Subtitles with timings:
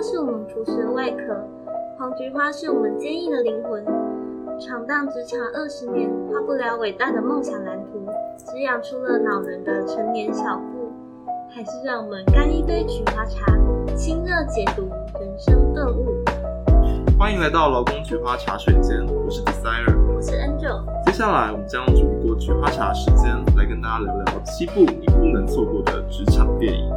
[0.00, 1.36] 花是我们朴实的外壳，
[1.98, 3.84] 黄菊花是我们坚毅的灵魂。
[4.58, 10.90] 闯荡职场二十年，画不了伟大的梦想蓝图，只养出了恼人的成年小腹。
[11.50, 13.44] 还是让我们干一杯菊花茶，
[13.94, 14.88] 清热解毒
[15.20, 16.24] 人生顿悟。
[17.18, 20.82] 欢迎来到劳工菊花茶水间，我是 Desire，我是 Angel。
[21.04, 26.90] 接下来我们将用煮一锅菊花茶时间，来跟大家聊聊七部你不能错过的职场电影。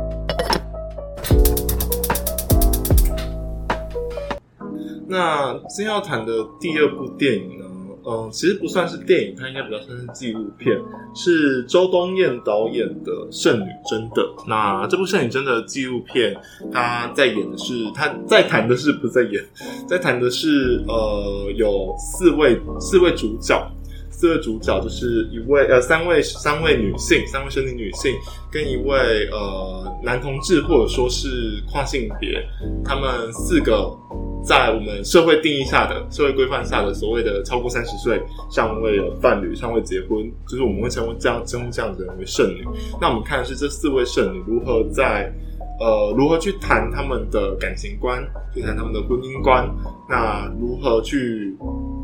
[5.13, 7.66] 那今天要谈的第二部电影呢，
[8.03, 10.76] 嗯，其实不算是电影，它应该比较算是纪录片，
[11.13, 14.23] 是周冬艳导演的《圣女贞德》。
[14.48, 16.36] 那这部《圣女贞德》纪录片，
[16.72, 19.45] 他在演的是，他在谈的是不在演，
[19.88, 23.72] 在谈的是，呃，有四位四位主角，
[24.09, 28.11] 四位主角就是一位呃三位三位女性，三位生理女性，
[28.52, 32.44] 跟一位呃男同志或者说是跨性别，
[32.84, 33.95] 他们四个。
[34.44, 42.66] 在我们社会定义下的社会规范下的所谓的超过三十岁尚未有伴侣、尚未结婚，就是我们会称为这样称呼这样的人为圣女。
[43.00, 45.31] 那我们看的是这四位圣女如何在
[45.80, 48.22] 呃如何去谈他们的感情观，
[48.53, 49.69] 去谈他们的婚姻观，
[50.09, 51.55] 那如何去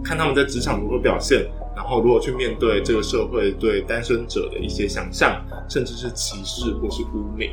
[0.03, 7.51] 看他们在职场如何表现，然后如何去面对这个社会对单身者的一些想象，甚至是歧视或是污名。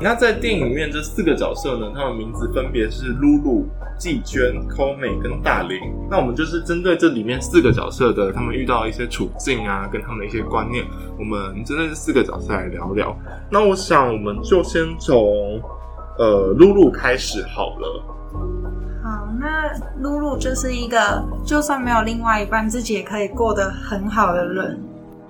[0.00, 5.78] 那在电影里面这四个角色呢，他们名字分别是露露、季娟、抠美跟大林。
[6.10, 10.84] 那我们就是针对这里面四个角色的他们遇到一些处境啊，跟他们的一些观念，
[11.16, 13.16] 我们针对这四个角色来聊聊。
[13.48, 15.60] 那我想我们就先从
[16.18, 18.04] 呃露露开始好了。
[19.02, 24.82] 好，那露露就是一个就算没有另外一半，自己也可以过得很好的人。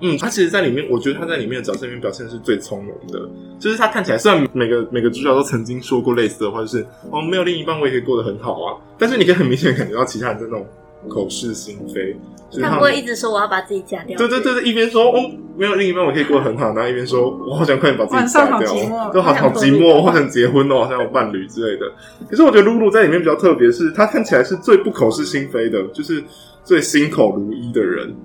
[0.05, 3.27] 嗯，他其实，在里面，我觉得他在里面的角色里面表现是最从容的。
[3.59, 8.77] 就是他看起来，虽然每个每个主角都曾经说过类似的话，就是哦，没有另一半我也可以过得很好啊。
[8.97, 10.65] 但是你可以很明显感觉到其他人在那种
[11.09, 12.15] 口是心非。
[12.51, 14.15] 就是、他，不会一直说我要把自己嫁掉。
[14.17, 21.91] 对对对对，一边说哦，没有另一半我可以过得很好，然后一边说我好想快点把自己嫁掉，都好好寂寞，我好想结婚哦，好像有伴侣之类的。
[22.29, 26.23] 可是我觉得露露在里面比较特别，是她看起来是最不口是心非的，就是
[26.63, 28.15] 最心口如一的人。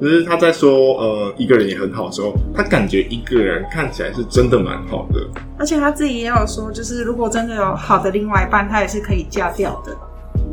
[0.00, 5.26] 就是他在说，呃，一个人也很好的时候，他感觉一个人看起来是真的蛮好的。
[5.58, 9.96] 而且他自己也有说，就是如果真的有好的另外一半，他也是可以嫁掉的。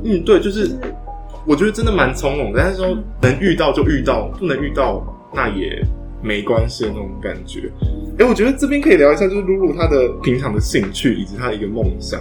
[0.04, 0.72] 嗯，对，就是
[1.46, 2.60] 我觉得真的蛮从容的。
[2.60, 5.80] 但是说能遇到就遇到，不能遇到那也
[6.24, 7.72] 没关系的那种感觉。
[8.18, 12.20] 哎，我觉得这边可以聊一下，就是露露她的平常的兴趣以及她的一个梦想。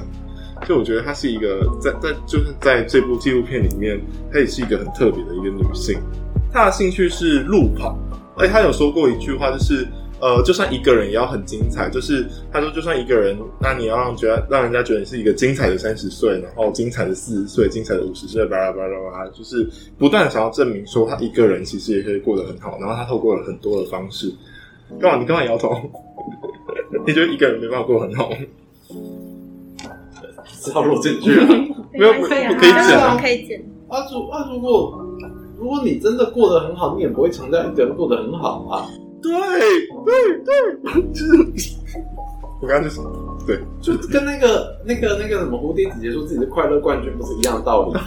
[0.66, 3.98] 就我觉得她是一个在在就是在这部纪录片里面，
[4.30, 5.98] 她也是一个很特别的一个女性。
[6.54, 7.98] 他的兴趣是路跑，
[8.36, 9.88] 而且他有说过一句话，就是
[10.20, 11.90] 呃，就算一个人也要很精彩。
[11.90, 22.78] 就是他说，就算一个人，那你要让觉得让人家觉得你是一个精彩的三十岁，然后精彩的四十岁，精彩的五十岁，巴拉巴拉巴拉，就是不断想要证明说他一个人其实也可以过得很好。
[22.78, 24.32] 然后他透过了很多的方式，
[25.00, 25.18] 干嘛？
[25.18, 25.74] 你干嘛摇头？
[27.04, 28.30] 你觉得一个人没办法过很好？
[30.62, 31.46] 只 好 录进去了，
[31.92, 33.60] 没有不可以剪啊，可以剪。
[33.88, 35.03] 啊，如啊，如果。
[35.64, 38.86] 如果你真的过得很好，你也不会强调一个人过得很好啊。
[39.22, 39.32] 对
[40.04, 40.12] 对
[40.44, 41.74] 对， 就是
[42.60, 43.02] 我刚刚就说，
[43.46, 48.02] 对，就跟那个那个那个什么蝴蝶姐姐说自己是快乐冠军，不是一样的道理吗？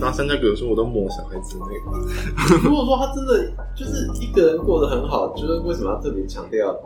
[0.00, 2.58] 然后三家哥说，我都摸小孩子那个。
[2.64, 6.76] 如果说他真的就是一个人过得很好，就是为什么要特别强调？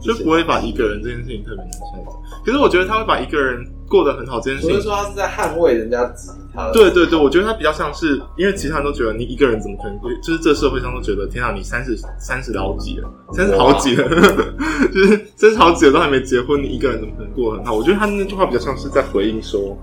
[0.00, 2.12] 就不会把一个人这件事情特别拿出来讲。
[2.44, 6.70] 可是我觉得他会把一个人过得很好这件事情，不是说他是在捍卫人家质疑他。
[6.72, 14.08] 对对对，我觉得他比较像是，因为其他人都觉得你一个人怎么可能会，就是这社会上都觉得，天啊，你三十三十好几了，三十好几了，
[14.92, 17.74] 就是三十好几了都还没结婚，你一个人怎么可能过得很好？
[17.74, 19.76] 我觉得他那句话比较像是在回应说，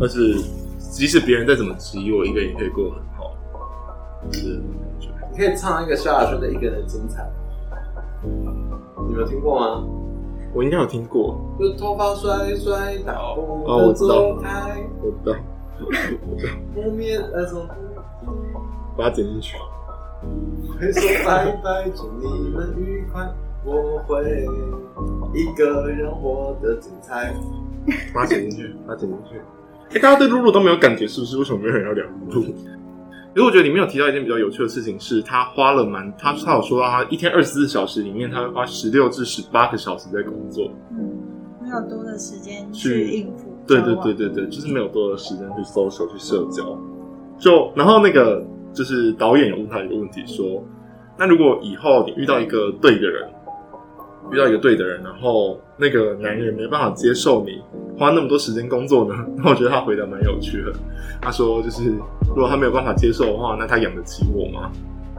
[0.00, 0.36] 但是
[0.78, 3.36] 即使别人再怎么质疑我，一个人也可以过得很好。
[4.32, 4.60] 是，
[5.32, 7.22] 你可以唱一个萧亚轩的《一个人精彩》。
[9.06, 9.84] 你没有听过吗？
[10.54, 11.38] 我应该有听过。
[11.58, 14.68] 就头发甩甩到我知道，我知道，
[15.02, 15.36] 我知道。
[16.74, 17.66] 后面那种，
[18.96, 19.56] 把它剪进去。
[20.80, 23.30] 会说 拜拜，祝你们愉快。
[23.64, 24.46] 我会
[25.34, 27.34] 一个人活得精彩。
[28.14, 29.36] 把它剪进去，把它剪进去。
[29.90, 31.36] 哎、欸，大家对露露都没有感觉，是不是？
[31.38, 32.46] 为什么没有人要聊露露？
[33.36, 41.18] 其实我觉得里面有提到一件比较有趣的事情，是他花了蛮他他有说到他一天二十四小时里面，他会花十六至十八个小时在工作，嗯，
[41.62, 46.80] 没有多的时间去应付，对对对对对，就是没有多的时间去 social 去社交。
[47.38, 48.42] 就然后那个
[48.72, 50.64] 就是导演有问他一个问题说，
[51.18, 53.28] 那如果以后你遇到一个对的人，
[54.32, 57.62] 遇到一个对的人，然后那个男人没办法接受你
[57.98, 59.14] 花那么多时间工作呢？
[59.38, 60.72] 那我觉得他回答蛮有趣的。
[61.20, 61.84] 他说就是
[62.28, 64.70] 如果他没有办法接受的话，那他养得起我吗？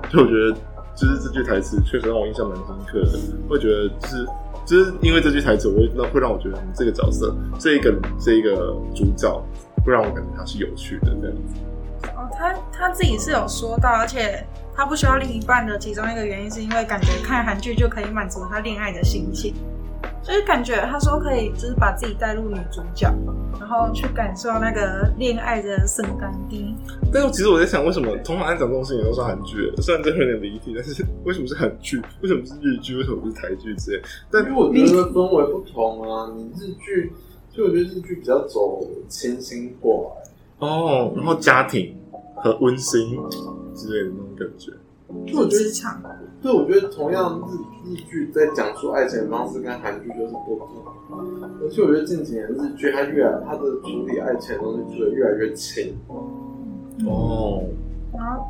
[0.09, 0.51] 就我觉得
[0.95, 3.19] 就是这句台词确实让我印象蛮深刻的。
[3.49, 4.25] 会觉得就是
[4.65, 9.43] 就是因为这句台词，我会让会让我觉得你这个角色这一个这一个主角
[9.85, 11.55] 会让我感觉他是有趣的这样子。
[12.15, 14.45] 哦，他他自己是有说到，而且
[14.75, 19.53] 他不需要另一半的其中一个原因，是因为感觉看韩剧就可以满足他恋爱的心情，
[20.21, 23.11] 所以感觉他说可以就是把自己带入女主角，
[23.59, 26.75] 然后去感受那个恋爱的圣甘地。
[27.11, 29.71] 但是其实我在想，为什么通常爱讲这种事情都是韩剧？
[29.77, 32.01] 虽然这有点离题，但是 为什么是韩剧？
[32.21, 32.97] 为什么不是日剧？
[32.97, 34.01] 为什么不是台剧之类？
[34.29, 37.11] 但因为我觉得氛围不同啊，你日剧，
[37.49, 40.29] 所以我觉得日剧比较走清新过来
[40.59, 41.95] 哦，然后家庭。
[42.39, 43.17] 和温馨
[43.73, 44.71] 之类的那种感觉，
[45.25, 45.63] 就我觉得，
[46.39, 50.69] 对，我觉得同样日日剧在讲述爱情的方式跟韩剧就是不同，
[51.63, 55.97] 而且我觉得近几年日剧它越来它的处理爱情的东西，觉得越来越轻。
[57.07, 57.63] 哦，
[58.13, 58.45] 然后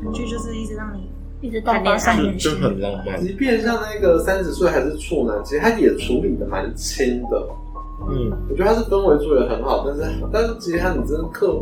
[0.00, 1.10] 韩剧就是一直让你
[1.40, 3.20] 一直谈恋爱，就很浪漫。
[3.20, 7.48] 即便像那个三十岁还是处男，其实他也处理的蛮轻的。
[8.08, 11.60] 嗯，我觉得他是氛围处理的很好，但是但是其实他你真的刻。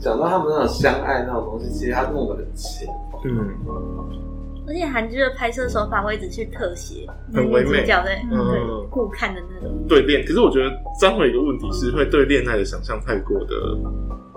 [0.00, 2.86] 讲到他们那种相爱那种东西，其实他弄得很浅。
[3.24, 3.50] 嗯，
[4.64, 7.04] 而且韩剧的拍摄手法会一直去特写，
[7.34, 9.76] 很唯美，对，嗯，互看的那种。
[9.88, 10.24] 对恋。
[10.24, 10.70] 可是我觉得
[11.00, 13.56] 张伟一个问题是会对恋爱的想象太过的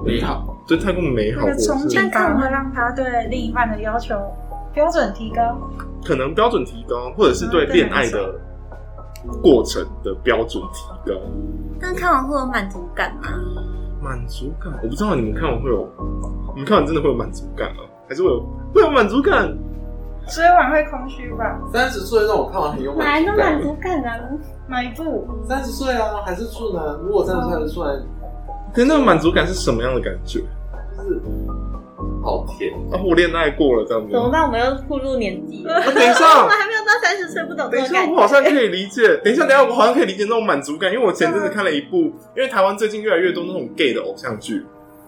[0.03, 2.35] 美好，对，太过美好，憧憬感。
[2.41, 4.15] 会让他对另一半的要求
[4.73, 5.69] 标准提高，
[6.03, 8.33] 可能标准提高，或者是对恋爱的
[9.41, 11.15] 过程的标准提高。
[11.79, 13.29] 但看完会有满足感吗？
[14.01, 15.87] 满足感，我不知道你们看完会有，
[16.53, 17.83] 你们看完真的会有满足感吗？
[18.09, 18.41] 还是会有
[18.73, 19.47] 会有满足感？
[20.27, 21.59] 追完会空虚吧？
[21.73, 23.35] 三十岁让我看完很有满足感。
[23.35, 24.19] 哪来的满足感啊？
[24.67, 25.27] 哪一部？
[25.47, 26.83] 三十岁啊，还是处男？
[27.03, 27.93] 如果三十岁还是处男，
[28.73, 30.39] 可是那个满足感是什么样的感觉？
[30.97, 31.21] 就是。
[32.23, 32.99] 好甜啊！
[33.03, 34.43] 我恋爱过了这样子，怎么办？
[34.43, 35.81] 我们要步入年纪了。
[35.81, 37.69] 等一下，我们还没有到三十岁，不懂。
[37.69, 39.17] 等一下，我好像可以理解。
[39.23, 41.97] 等一下，等一下，我好像可以理解那种满足感，因为我前阵子看了一部，
[42.35, 44.63] 因为台湾最近越来越多那种 gay 的偶像剧。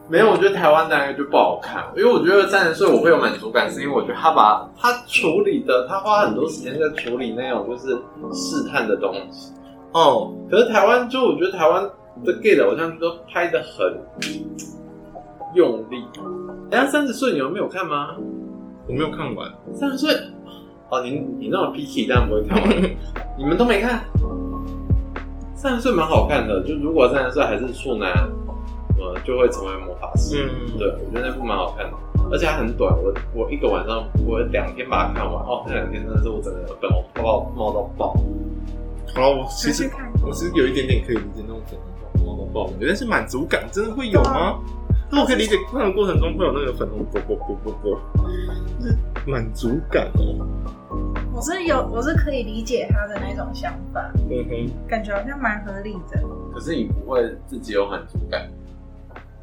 [0.10, 7.96] 没有，我觉得台湾男人就不好看，因为我觉得三十岁我会有满足感，是因为我觉得他把他处理的，他花很多时间在处理那种就是
[8.34, 9.54] 试探的东西。
[9.94, 11.84] 哦，可是台湾就我觉得台湾
[12.26, 14.44] 的 gay 的偶像剧都拍的很
[15.56, 16.04] 用力。
[16.74, 18.16] 人家三十岁，你们没有看吗？
[18.88, 19.48] 我没有看完。
[19.76, 20.12] 三十岁，
[20.90, 22.68] 哦，你你那种 picky 当然不会看完。
[23.38, 24.04] 你们都没看？
[25.54, 28.10] 三十岁蛮好看的，就如果三十岁还是处男，
[28.98, 30.50] 呃，就会成为魔法师。
[30.50, 31.94] 嗯，对，我觉得那部蛮好看的，
[32.32, 32.92] 而且还很短。
[32.92, 35.46] 我我一个晚上，我两天把它看完。
[35.46, 38.16] 哦，那两天真的是我整个粉红泡泡冒到爆。
[39.14, 39.88] 好了，我其实
[40.26, 44.58] 我其实有一点点可以理解那种粉红泡泡冒到爆，但是满足感真的会有吗？
[45.14, 48.00] 那我可以理解，看的过程中会有那个粉红啵啵啵啵啵，
[48.80, 50.44] 就是满足感哦。
[51.32, 56.20] 我是有，我是可以理解他的那种想法，嗯哼，感觉好像蛮合理的。
[56.52, 58.50] 可是你不会自己有满足感？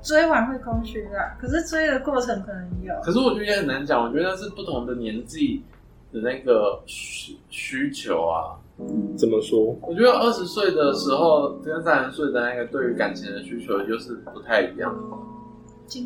[0.02, 2.92] 追完会空虚啊，可是追的过程可能有。
[3.04, 5.62] 可是我觉得也很难讲，我觉得那是不同的年纪
[6.12, 8.58] 的那个需需求啊。
[9.16, 9.78] 怎么说？
[9.82, 14.92] 我觉得二十岁的时候跟三十岁的那个对于感情的需求就是不太一样。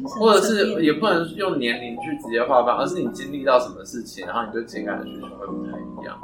[0.04, 6.18] 或者是也不能用年龄去直接划分，而是你经历到什么事情，然后你对情感的需求会不太一样。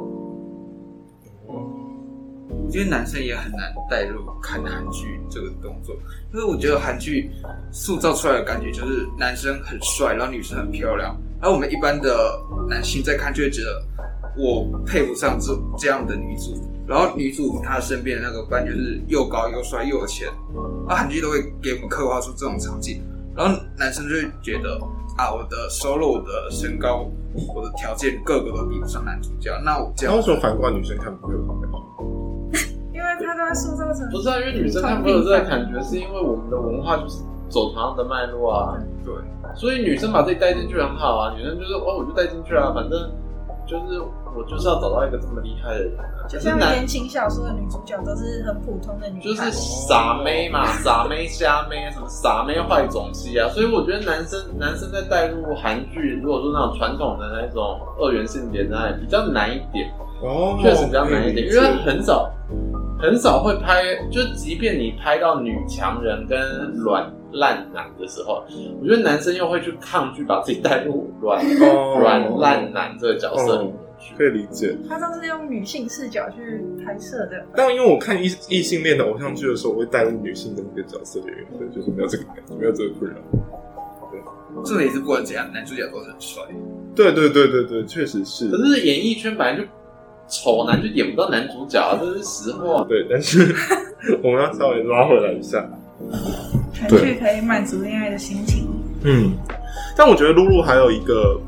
[2.65, 5.95] 我觉得男生也很难带入看韩剧这个动作，
[6.33, 7.29] 因为我觉得韩剧
[7.73, 13.83] 塑造出来的感觉就是男生很帅，然后女生很漂亮，而我们一般的男性在看就会觉得
[14.37, 16.55] 我配不上这这样的女主，
[16.87, 20.29] 然后女主她身边的那个伴就是又高又帅又有钱，
[20.89, 23.03] 啊韩剧都会给我们刻画出这种场景。
[23.37, 24.79] 然后男生就会觉得
[25.17, 27.07] 啊，我的收入、我的身高、
[27.55, 29.51] 我的条件，个个都比不上男主角。
[29.65, 31.61] 那我这样，为什么反观女生看不会有这样？
[32.93, 38.77] 因为他都在塑造成不是啊，因为女生看不会有这个感觉，是因为我们的文化就是走同样的脉络啊。
[39.05, 39.15] 对，
[39.55, 41.35] 所以女生把自己带进去很好啊。
[41.37, 43.11] 女生就是哦，我就带进去啊，反正
[43.67, 44.03] 就是。
[44.37, 45.93] 我就是要找到一个这么厉害的人，
[46.29, 59.91] 就像言情小说的女主角都是很普通的女，就是傻妹嘛，傻妹瞎妹，什么傻妹坏种系啊，所以我觉得男生男生在带入韩剧，如果说那种传统的那种二元性别，那比较难一点，
[60.23, 62.31] 哦，确实比较难一点，因为很少
[63.01, 66.39] 很少会拍，就即便你拍到女强人跟
[66.77, 68.45] 软烂男的时候，
[68.81, 71.45] 我觉得男生又会去抗拒把自己带入软
[71.99, 73.63] 软烂男这个角色。
[73.63, 73.75] 里面。
[74.01, 74.15] 剧。
[74.17, 74.77] 可以理解。
[74.89, 77.47] 他都是用女性视角去拍摄的。
[77.55, 83.17] 但因为我看异异性恋的偶像剧的时候，我会带入女性的那个角色的原因，所以就是没有这个感觉，没有这个困扰。
[84.65, 86.43] 这里是不管怎样，男主角都很帅。
[86.95, 88.51] 对对对对对，确实是。
[88.51, 89.65] 可是演艺圈本来就
[90.29, 92.85] 丑男就演不到男主角，这是实话。
[92.89, 93.55] 对，但是
[94.23, 95.69] 我们要稍微拉回来一下。
[96.75, 98.67] 韩剧可以满足恋爱的心情。
[99.05, 99.33] 嗯，
[99.97, 101.41] 但我觉得露露还有一个，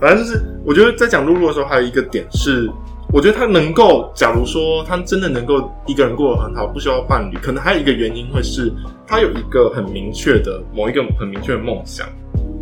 [0.00, 2.70] 反正就是我觉得在讲露露的时候，还有一个点是，
[3.12, 8.72] 我觉得他能够，假如说他真的能够一个人过得很好，不需要伴侣，可能还有一个原因会是
[9.06, 12.06] 他有一个很明确的某一个很明确的梦想，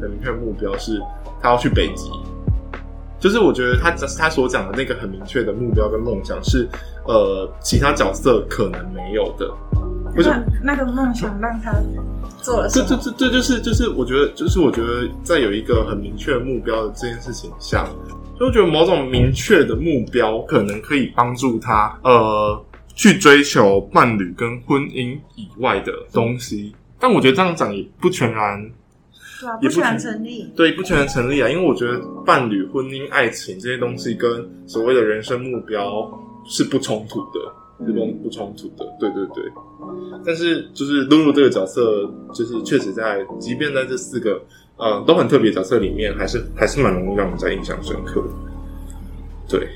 [0.01, 1.01] 很明确的目标是
[1.41, 2.11] 他要去北极。
[3.19, 6.69] 就是我觉得他他所讲的那个很明确的目标跟梦想是，
[7.07, 9.51] 呃，其他角色可能没有的。
[10.15, 10.31] 不是
[10.63, 11.73] 那个梦想让他
[12.43, 12.87] 做了什么？
[12.89, 17.89] 这这这这就是就是我觉得就是我觉得在有一个很明确的目标的这件事情下，
[18.39, 26.75] 就觉得某种明确的目标可能可以帮助他呃去追求伴侣跟婚姻以外的东西。
[27.01, 28.71] 但我觉得这样讲也不全然，
[29.41, 30.51] 对啊，不全然成立。
[30.57, 36.09] 对，不全然成立啊，因为我觉得伴侣、婚姻、爱情这些东西跟所谓的人生目标
[36.47, 37.53] 是不冲突的。
[37.87, 39.45] 这种不冲突的，对对对，
[40.25, 44.41] 但是就是露露这个角色，就是确实在，即便在这四个
[44.77, 48.29] 呃都很特别角色里面，还是还是蛮容易让人家印象深刻的。
[49.49, 49.69] 对，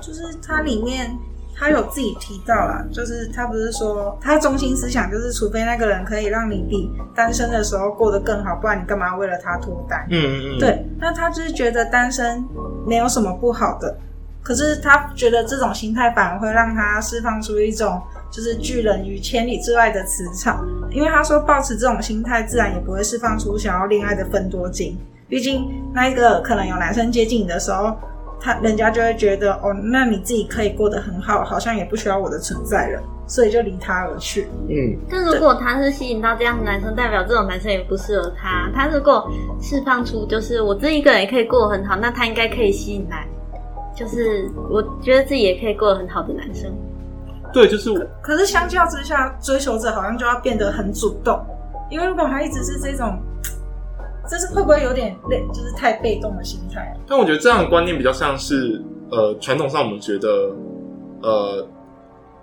[0.00, 1.16] 就是它里面
[1.56, 10.06] 他有自己提到啦，就是他不是说他中心思想就是，除非那个人可以让你比单身的时候过得更好，不然你干嘛为了他脱单？
[10.10, 12.44] 嗯嗯嗯，对，那他就是觉得单身
[12.86, 13.96] 没有什么不好的。
[14.44, 24.98] 可是他觉得这种心态反而会让他释放出一种就是拒人于千里之外的磁场，因为他说保持这种心态，自然也不会释放出想要恋爱的分多金。
[25.28, 27.96] 毕竟那一个可能有男生接近你的时候，
[28.38, 34.46] 他人家就会觉得哦，那你自己可以过得很好，好像也不需要我的存在了，所以就离他而去。
[34.68, 38.70] 嗯，但如果他是吸引到这样的男生，代表这种男生也不适合他。
[38.74, 39.26] 他如果
[39.62, 43.26] 释放出就是我自己一个人也可以过得很好，那他应该可以吸引来。
[43.94, 46.68] 就是我觉得自己也可以过得很好的男生，
[47.52, 48.00] 对，就是我。
[48.20, 51.40] 可是相较之下，追求者好像就要变得很主动，
[51.90, 53.16] 因为如果他一直是这种，
[54.28, 55.46] 这是会不会有点累？
[55.52, 56.92] 就是太被动的心态。
[57.06, 60.50] 但我觉得这样的观念比较像是，呃，传统上我们觉得，
[61.22, 61.68] 呃，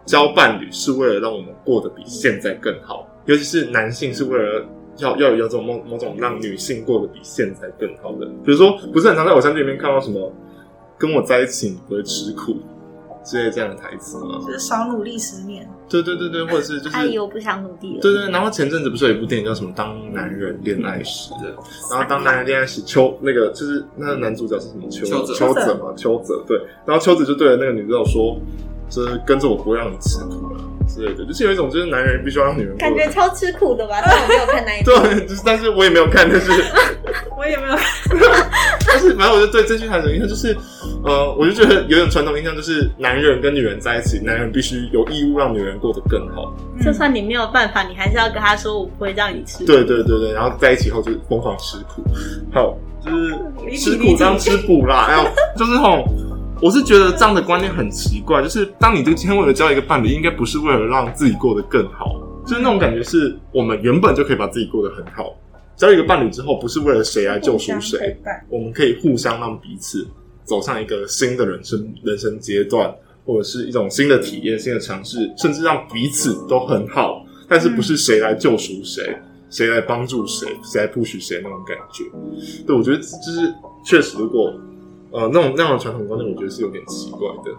[0.05, 4.65] 交伴侣是为了让我们过得比现在更好，尤其是男性是为了
[4.99, 8.25] 要要有这种某某种让女性过得比现在更好的。
[8.45, 10.31] 比如说，不是很常在偶像剧里面看到什么。
[11.01, 12.57] 跟我在一起你不会吃苦，
[13.25, 14.39] 之类这样的台词吗？
[14.45, 15.67] 就是少努力十年。
[15.89, 16.95] 对对对对，或者是就是。
[16.95, 18.01] 阿姨，我不想努力了。
[18.01, 21.49] 对对，然后前阵子不是有一部电影叫什么《当男人恋爱时》的，
[21.91, 24.87] 然后当男人恋爱时，邱那个就是那个男主角是什么？
[24.89, 28.39] 邱邱泽嘛，邱泽对，然后邱泽就对着那个女主角说，
[28.89, 30.60] 就是跟着我不会让你吃苦了。
[30.93, 34.01] 之类的，就是有一种，就是男人必须要让女人感觉超吃苦的吧？
[34.05, 36.51] 但我没有看那一 部，对，就是，但是我也没有看，但是
[37.37, 37.85] 我也没有看，
[38.87, 40.55] 但是反正我就对这句台词印象就是，
[41.05, 46.53] 呃，我就觉得有点传统印象，就是男人跟女人在一起，男人必须有义务让女人过得更好。
[46.83, 49.65] 就算你没有办法，你还是要跟他说，我不会让你吃苦。
[49.65, 52.03] 对对对对，然后在一起后就疯狂吃苦，
[52.53, 56.03] 好，就是吃苦当吃补啦，还有就是吼。
[56.61, 65.35] 我是觉得这样的观念很奇怪，就是当你这个今天为了交一个伴侣，应该不是为了让自己过得更好，就是那种感觉是我们原本就可以把自己过得很好。
[65.75, 68.15] 交一个伴侣之后，不是为了谁来救赎谁，
[68.47, 70.07] 我们可以互相让彼此
[70.43, 72.93] 走上一个新的人生人生阶段，
[73.25, 77.25] 或者是一种新的体验、新的尝试，甚至让彼此都很好。
[77.49, 79.17] 但是不是谁来救赎谁，
[79.49, 82.03] 谁来帮助谁，谁来 push 谁那种感觉。
[82.67, 83.51] 对，我觉得就是
[83.83, 84.53] 确实如果。
[85.11, 87.51] 呃，那种那样的传统观念，我觉得是有点奇怪的。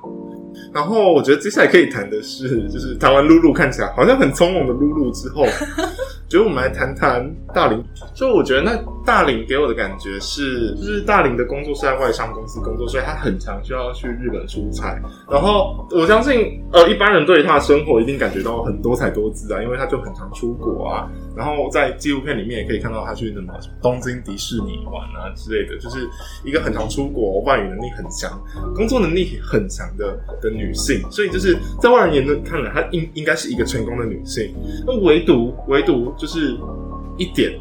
[0.72, 5.44] 然后，我觉得接下来可以谈的是，就是谈完露露看起来好像很从容的露露之后，
[6.28, 7.82] 觉得我们来谈谈大林。
[8.14, 14.98] 就，我觉得那大林给我的感觉是，就是大林的工作是在外商公司工作，所以他很常需要去日本出差。
[15.30, 21.10] 然后，我相信，呃，一般人对于他的生活一定感觉到很多彩多姿啊，因为他就很常出国啊。
[21.34, 26.06] 然后在纪录片里面也可以看到他去什么东京迪士尼玩啊之类的，就是
[26.44, 28.38] 一个很常出国、外语能力很强、
[28.74, 31.00] 工作能力很强的的女性。
[31.10, 34.54] 所以就是在外人眼中看来，她应应该是一个成功的女性。
[34.86, 36.54] 那唯独唯独就是
[37.16, 37.58] 一点，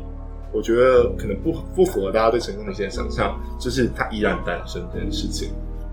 [0.51, 5.49] 我觉得可能不不符合大家对成功的一些想象，就是她依然单身这件事情。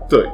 [0.09, 0.27] 对，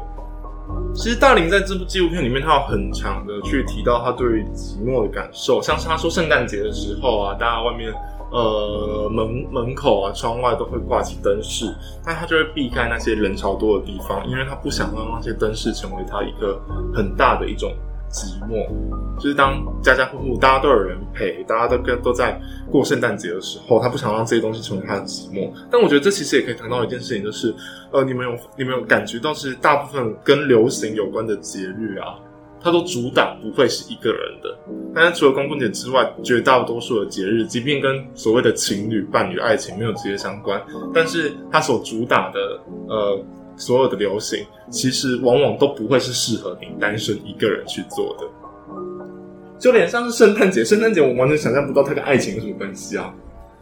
[0.95, 7.91] 其实大林在这部纪录片里面，他有很长的去提到他对于寂寞的感受，像是他说圣诞节的时候啊，大家外面
[8.35, 11.73] 呃门门口啊、窗外都会挂起灯饰，
[12.05, 16.61] 但他就会避开那些人潮多的地方，因为他不想让那些灯饰成为他一个
[16.93, 17.73] 很大的一种。
[18.07, 18.65] 寂寞，
[19.19, 22.39] 就是当家家户户大家都有人陪，大家都跟都在
[22.71, 25.51] 过圣诞节的时候，他不想让这些东西成为他的寂寞。
[25.69, 27.53] 但我觉得这其实也可以谈到一件事情，就是
[27.91, 32.15] 呃，你们有你们有感觉到是大部分跟流行有关的节日啊，
[32.65, 34.57] 它都主打不会是一个人的。
[34.93, 40.61] 但是除了光棍节之外，绝大多数的节日，即便跟所谓的情侣、伴侣、爱情没有直接相关，
[40.93, 43.23] 但是它所主打的呃。
[43.57, 48.27] 所有的流行，其实往往都不会是适合你单身一个人去做的。
[49.57, 53.15] 就连像是圣诞节，圣诞节我完全想象不到它跟爱情有什么关系啊。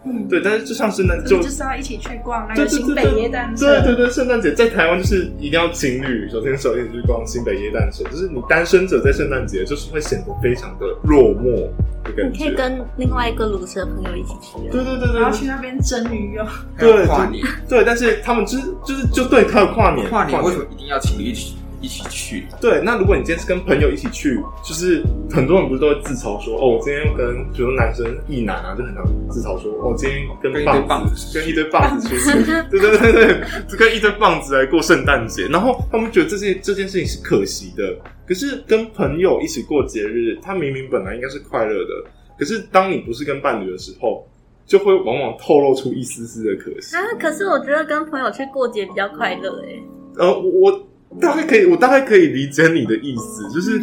[0.05, 3.67] 嗯，对，但是就像圣诞就就是要一起去逛那个新北耶诞城。
[3.67, 11.69] 对对对，圣诞节在台湾就是一定要情侣手牵手一起去逛新北耶诞城，就是你单身者在圣诞节就是会显得非常的落寞
[12.03, 12.37] 的感觉。
[12.37, 14.57] 你可以跟另外一个鲁蛇朋友一起去。
[14.69, 16.45] 对对对对，然后去那边蒸鱼哦。
[16.77, 17.45] 对，跨年。
[17.69, 21.55] 对，但是他们就是就是就对他的跨年，跨年为什么一定要情侣一起？
[21.83, 22.81] 一起去，对。
[22.81, 35.45] 那如果你今天是跟朋友一起去，就是很多人不是都会自嘲说，哦，我今天跟比如说男生一男啊，就很常自嘲说，哦，我今天跟棒子，跟一堆棒子出去，对对对对，就跟一堆棒子来过圣诞节。
[35.47, 37.95] 然后他们觉得这件这件事情是可惜的。
[38.25, 42.09] 可是跟朋友一起过节日，他明明本来应该是快乐的，
[42.39, 44.25] 可是当你不是跟伴侣的时候，
[44.65, 47.01] 就会往往透露出一丝丝的可惜啊。
[47.19, 49.83] 可是我觉得跟朋友去过节比较快乐诶。
[50.17, 50.87] 呃，我。
[51.21, 53.79] 大概可以，我大概可以理解你的意思，就是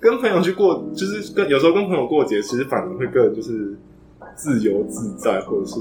[0.00, 3.76] 跟朋友去过，就是跟有时候跟朋友过节，其实反而会更就是
[4.36, 5.76] 自由自在，或者是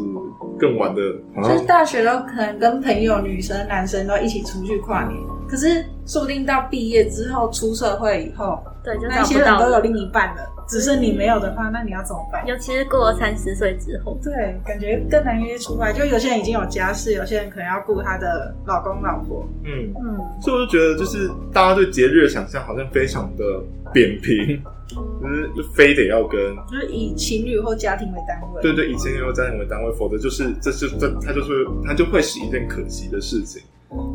[0.60, 1.02] 更玩的。
[1.44, 5.18] 就是大学都可能跟朋友、女生、男生都一起出去跨年，
[5.50, 10.44] 可是说不定到毕业之后出社会以后，对，就那些人都有另一半了。
[10.74, 12.44] 只是你没有的话，那你要怎么办？
[12.48, 15.94] 尤其是过了三十岁之后，对，感觉更难约出来。
[15.94, 19.48] 就有些人已经有家室，有些人可能要顾他的老公老婆。
[19.64, 23.44] 嗯嗯，所以我就觉得，就是大家对节日的想象好像非常的
[23.94, 24.60] 扁平，
[25.22, 26.40] 就是就非得要跟，
[26.72, 28.62] 就是以情侣或家庭为单位。
[28.64, 33.62] 对对，以情侣或家庭为单位，否则就是这是这它就是它就会是一件可惜的事情。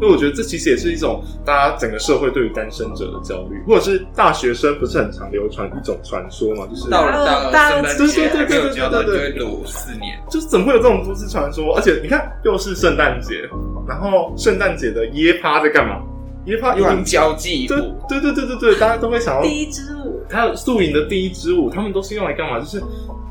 [0.00, 11.74] 所以我觉得这其实也是一种大家整个社会对于单身者的焦虑，或者是大学生不是很常流传一种传说嘛，就是到了大二圣诞节对对对对对对对，就会鲁四年，就是怎么会有这种都市传说？
[11.76, 13.48] 而且你看，又是圣诞节，
[13.86, 16.02] 然后圣诞节的耶趴在干嘛？
[16.48, 22.58] 耶趴有人交际，对对对对对对，大家都会想要第一支舞，还有宿营的第一支舞，他们都是用来干嘛？
[22.58, 22.82] 就是。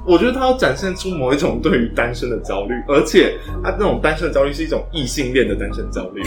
[0.10, 6.22] 我觉得他要展现出某一种对于单身的焦虑，而且他那种单身的焦虑是一种异性恋的单身焦虑。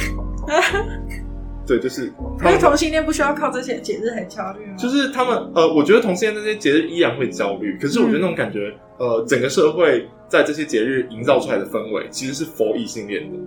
[1.66, 4.76] 对，就是他们同性恋不需要靠这些节日很焦虑吗？
[4.76, 13.38] 就是他们呃，我觉得同性恋这些节日依然会焦虑，可是我觉得那种感觉，嗯、呃，整个社会在这些节日营造出来的氛围其实是 for 异性恋的。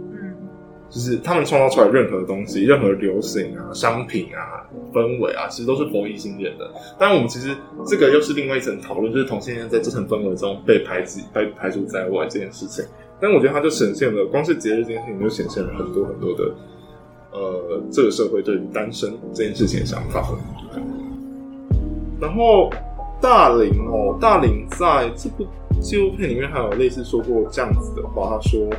[0.93, 4.62] 就是他们创造出来任何东西，任何流行啊、商品啊、
[4.93, 6.69] 氛围啊，其实都是佛异性恋的。
[6.99, 12.86] 但，我们其实这个又是另外一层讨论，就是同性恋在这层氛围中被排挤、被排除在外这件事情。
[13.19, 16.53] 但我觉得它就显现了，光是节日这件事情就显现了很多很多的，
[17.32, 20.23] 呃，这个社会对于单身这件事情的想法。
[22.21, 22.69] 然后
[23.19, 25.47] 大林哦，大林在这部
[25.82, 28.69] 纪录片里面还有类似说过这样子的话，他说。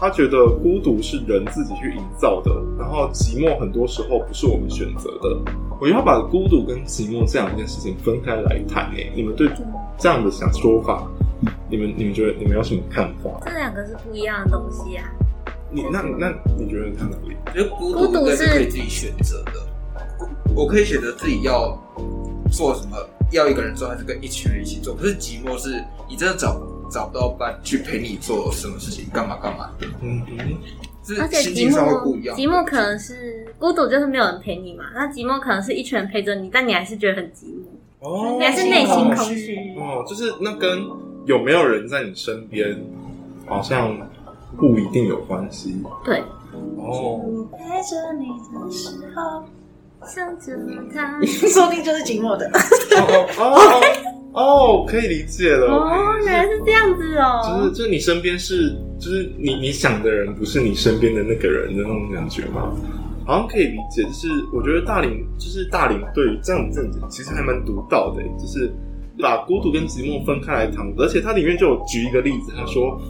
[0.00, 5.52] 他觉得孤独是人自己去营造的，然后寂寞很多时候不是我们选择的。
[5.80, 8.92] 我觉得要把孤独跟寂寞这两件事情分开来谈。
[8.92, 9.50] 诶，你们对
[9.98, 11.04] 这样的想说法，
[11.68, 13.30] 你们你们觉得你们有什么看法？
[13.44, 15.04] 这两个是不一样的东西啊。
[15.68, 17.36] 你那那你觉得他哪里？
[17.46, 19.52] 我觉得孤独是可以自己选择的。
[20.54, 21.76] 我可以选择自己要
[22.52, 22.96] 做什么，
[23.32, 24.94] 要一个人做还是跟一群人一起做。
[24.94, 26.56] 可是寂寞是你真的找。
[26.90, 29.86] 找不到伴去陪你做什么事情，干嘛干嘛的。
[30.02, 30.56] 嗯嗯，
[31.20, 34.84] 而且寂寞，寂寞可能是孤独，就是没有人陪你嘛。
[34.94, 37.64] 那寂寞可能是一群人陪着你，但你还是觉得很寂寞。
[38.00, 39.56] 哦，你还是内心空虚。
[39.76, 40.86] 哦，就是那跟
[41.24, 42.78] 有没有人在你身边，
[43.46, 43.96] 好像
[44.56, 45.82] 不一定有关系。
[46.04, 46.22] 对。
[46.76, 47.20] 哦。
[47.52, 49.44] 陪着你的时候，
[50.06, 50.56] 想着
[50.94, 52.46] 他， 说不定就是寂寞的。
[52.48, 53.44] 哦 哦。
[53.56, 53.82] 哦，
[54.86, 55.66] 可以理解了。
[55.66, 57.42] 哦，原来是这样子哦。
[57.44, 62.72] 就是，就是你身边是，就是你你想的人不是你身边的那个人的那种感觉吗？
[63.26, 64.02] 好像可以理解。
[64.04, 68.22] 就是我觉得大林，就是大林对于这样的正经，其实还蛮独到的。
[68.38, 68.72] 就是
[69.20, 73.00] 把孤独跟寂寞分开来谈，而且它里面就有举一个例子，他说，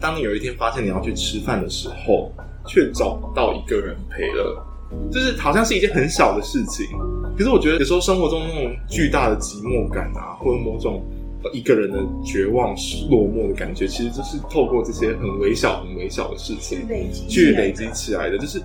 [0.00, 2.30] 当你有一天发现你要去吃饭的时候，
[2.66, 4.62] 却找不到一个人陪了，
[5.10, 6.86] 就是好像是一件很小的事情。
[7.36, 11.04] 可是我觉得有时候生活中那种巨大的寂寞感啊，或者某种
[11.52, 12.74] 一个人的绝望、
[13.08, 16.80] 落寞的感觉，其实就是透过这些很微小、很微小的事情
[17.28, 18.38] 去累积起来的。
[18.38, 18.60] 就是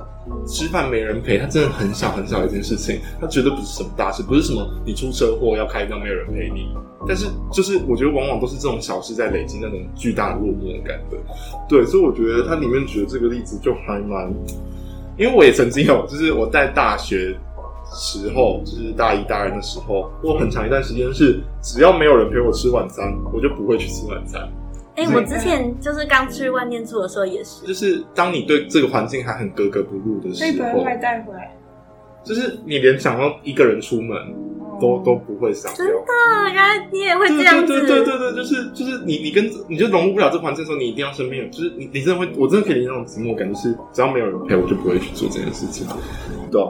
[0.47, 6.67] 吃饭没人陪，它真的很小很小的一件事情，它绝对不是什么大事，不是什么你出车祸要开刀没有人陪你。
[7.07, 11.17] 但是就是我觉得往往都是这种小事在累积那种巨大的落寞感的。
[11.67, 14.33] 对，所以我觉得它里面举的这个例子就还蛮，
[15.17, 17.37] 因为我也曾经有，就是我在大学。
[17.93, 24.41] 时候就是大一、大二的时候，我很长一段时间是只要没有人陪我吃晚餐，我就不会去吃晚餐。
[24.95, 31.55] 哎、欸，我之前就是刚去外面住的时候也是，就是当你对这个环境还很格格不入的时候，所以不会带回来，
[32.23, 34.17] 就是你连想要一个人出门
[34.81, 35.73] 都、嗯、都不会想。
[35.73, 35.93] 真的，
[36.53, 37.67] 原来你也会这样子？
[37.67, 45.87] 对对对对对，就是就是你你跟你就融入不了这个环境的时候，你一定要身边有，就是你你真的会，我真的可以那种寂寞感，就是只要没有人陪，我就不会去做这件事情，
[46.51, 46.67] 对、啊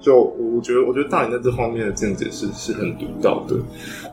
[0.00, 3.56] 就我觉得，我觉得大林在这方面的见解是是很独到的，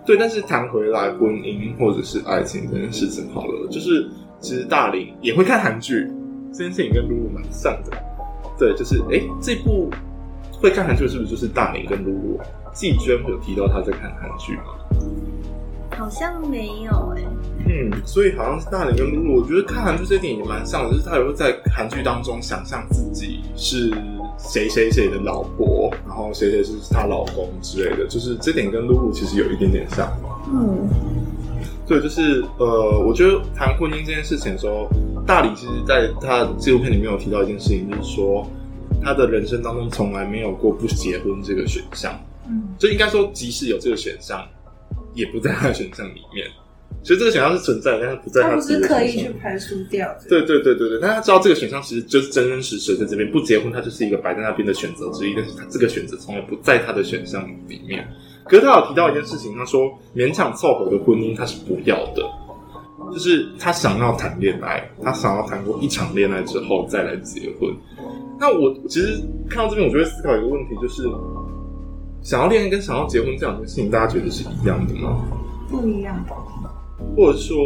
[0.06, 0.18] 对。
[0.18, 6.12] 但是谈回来婚姻或者是爱情这件事情好了，就是其实大林也会看韩剧，
[6.52, 7.98] 这件事情跟露露蛮像的。
[8.60, 9.90] 对，就是哎，这部
[10.62, 12.40] 会看韩剧是不是就是大林跟露露？
[12.74, 14.64] 季娟有提到他在看韩剧吗？
[15.92, 17.28] 好像没有哎、欸。
[17.68, 23.94] 嗯，所以好像是大林跟露露，我觉得看韩剧这点也蛮像的，就是他也会在韩剧当中想象自己是。
[24.40, 30.08] 谁谁谁的老婆，然后谁谁是他老公之类的，就是这点跟露露其实有一点点像。
[30.54, 30.88] 嗯，
[31.88, 34.88] 对，就是呃，我觉得谈婚姻这件事情的时候，
[35.26, 38.48] 大理其实在他纪录片里面有提到一件事情，就是说
[39.02, 42.14] 他的人生当中从来没有过不结婚这个选项。
[42.48, 44.48] 嗯，就应该说，即使有这个选项，
[45.18, 46.48] 也不在他的选项里面。
[47.04, 48.50] 所以这个选项是存在的，但是不在他。
[48.50, 50.26] 他不是刻意去排除掉的。
[50.30, 55.34] 对对对对对，但他知道这个选项其实就是真真实实在这边不结婚，他就是一个摆在那边的选择之一。
[55.36, 58.08] 但是他这个选择从来不在他的选项里面。
[58.46, 59.82] 可是他有提到一件事情，他说
[60.16, 62.24] 勉强凑合的婚姻他是不要的，
[63.12, 67.70] 就是他想要谈恋爱，他想要谈过一场恋爱之后再来结婚。
[68.40, 71.04] 那我其实看到这边，我就会思考一个问题，就是
[72.28, 75.18] 想要恋爱跟想要结婚这两件事情，大家觉得是一样的吗？
[75.70, 76.36] 不一样的。
[77.16, 77.58] 或者说，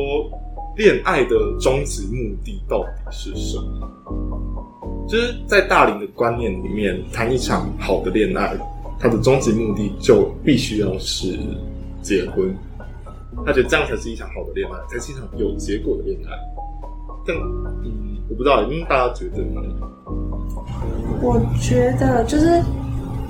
[0.78, 5.08] 恋爱的终极目的到底是什么？
[5.10, 8.56] 就是在大龄的观念里面，谈一场好的恋爱，
[9.00, 11.40] 它的终极目的就必须要是
[12.04, 12.56] 结婚。
[13.44, 16.38] 他觉得这样才是一场好的恋爱，才是一场有结果的恋爱。
[17.26, 17.36] 但，
[17.84, 19.60] 嗯，我不知道，因为大家觉得呢？
[21.20, 22.62] 我觉得就是，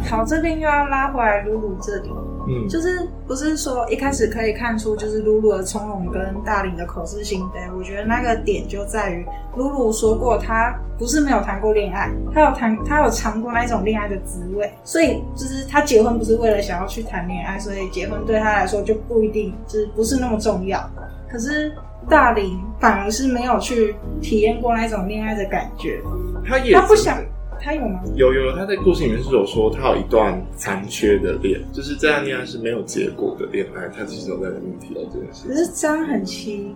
[0.10, 2.12] 好，这边又要拉回来露露这里。
[2.48, 9.24] 嗯，就是不是说一开始可以看出就是露露的从容跟大林的口是心非，我觉得那个点就在于
[9.56, 20.84] 露露说过她不是没有谈过恋爱，她有谈她有尝过那一种恋爱的滋味，所以就是她结婚不是为了想要去谈恋爱，所以结婚对她来说就不一定就是不是那么重要。
[21.30, 21.72] 可是
[22.10, 26.02] 大林反而是没有去体验过那种恋爱的感觉，
[26.46, 27.20] 他也他不想。
[27.63, 28.02] 他有吗？
[28.15, 33.88] 有有，他在故事里面是有说他有一段残缺的恋，就是这样恋爱是没有结果的恋爱。
[33.89, 35.47] 他其实有在里面提到这件事。
[35.47, 36.74] 可是这样很奇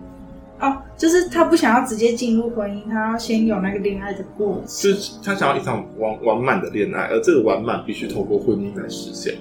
[0.60, 4.94] 哦，就是他不想要直接进入婚姻，他要先有那个恋爱的过程。
[4.94, 9.36] 就是他想要一场完完满的恋爱，而这个完满必须透过婚姻来实现，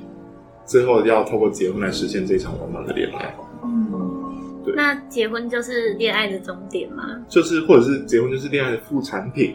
[0.64, 3.34] 最后要透过结婚来实现这场完满的恋爱。
[3.62, 3.92] 嗯，
[4.64, 4.74] 对。
[4.74, 7.04] 那结婚就是恋爱的终点吗？
[7.28, 9.54] 就是，或者是结婚就是恋爱的副产品。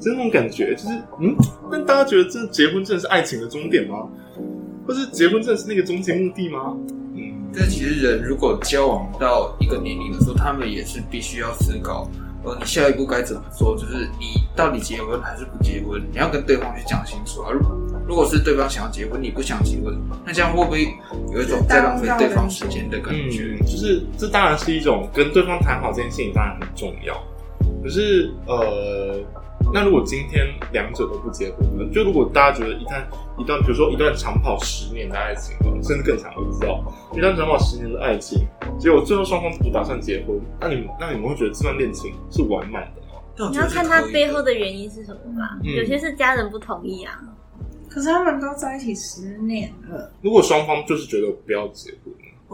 [0.00, 0.88] 这种感觉就是，
[1.20, 1.36] 嗯，
[1.70, 4.08] 但大家觉得这结婚真的是爱情的终点吗？
[4.86, 6.76] 或是结婚真的是那个终极目的吗？
[7.14, 12.10] 嗯，但其实人如果交往到一个年龄的时候，他们也是必须要思考，
[12.42, 13.76] 呃，你下一步该怎么做？
[13.76, 16.02] 就是你到底结婚还是不结婚？
[16.10, 17.52] 你要跟对方去讲清楚啊。
[17.52, 17.60] 如
[18.10, 20.88] 如果是对方想要结婚，你不想结婚，那这样会不会
[21.32, 23.56] 有一种在浪费对方时间的感觉？
[23.60, 27.14] 嗯，就是这当然是一种跟对方谈好这件事情当然很重要，
[27.82, 29.20] 可是呃。
[29.72, 31.84] 那如果今天两者都不结婚呢？
[31.92, 33.06] 就如果大家觉得一段
[33.38, 36.82] 一段，比如说一段长跑十年的爱情，甚至更长，我不知道，
[37.14, 38.48] 一段长跑十年的爱情，
[38.80, 43.50] 结果最后双方不打算结婚，那你们那你们会觉得这段恋情是完满的吗？
[43.50, 45.56] 你要看他背后的原因是什么吧？
[45.62, 47.20] 嗯、有些是家人不同意啊。
[47.88, 50.10] 可是他们都在一起十年了。
[50.22, 52.12] 如果双方就是觉得不要结婚，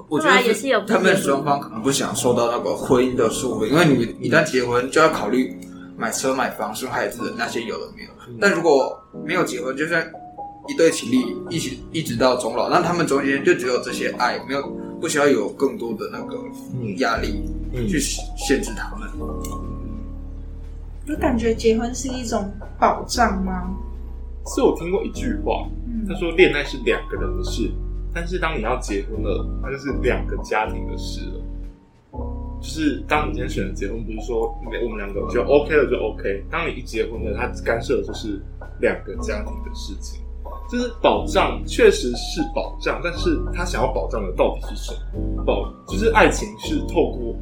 [0.09, 5.57] 我觉得也是有他们双方可能不想受到那个婚姻的束缚，因为你一旦结婚就要考虑。
[5.99, 10.07] 买车、买房、生孩子的那些有的没有，但如果没有结婚，就算
[10.69, 11.17] 一对情侣
[11.49, 14.63] 一起一直到终老，那他们中间就只有这些爱，没有
[15.01, 16.37] 不需要有更多的那个
[16.99, 17.43] 压力
[17.89, 19.09] 去限制他们。
[21.09, 23.75] 我感觉结婚是一种保障吗？
[24.55, 25.67] 所以我听过一句话，
[26.07, 27.71] 他说恋爱是两个人的事，
[28.17, 31.35] 但是当你要结婚了，那就是两个家庭的事了。
[32.63, 36.43] 就是当你今天选择结婚，不是说我们两个就 OK 了就 OK。
[36.51, 38.41] 当你一结婚了，它干涉的就是
[38.81, 40.19] 两个家庭的事情。
[40.71, 45.45] 就是保障确实是保障，但是他想要保障的到底是什么？
[45.45, 47.37] 保就是爱情是透过。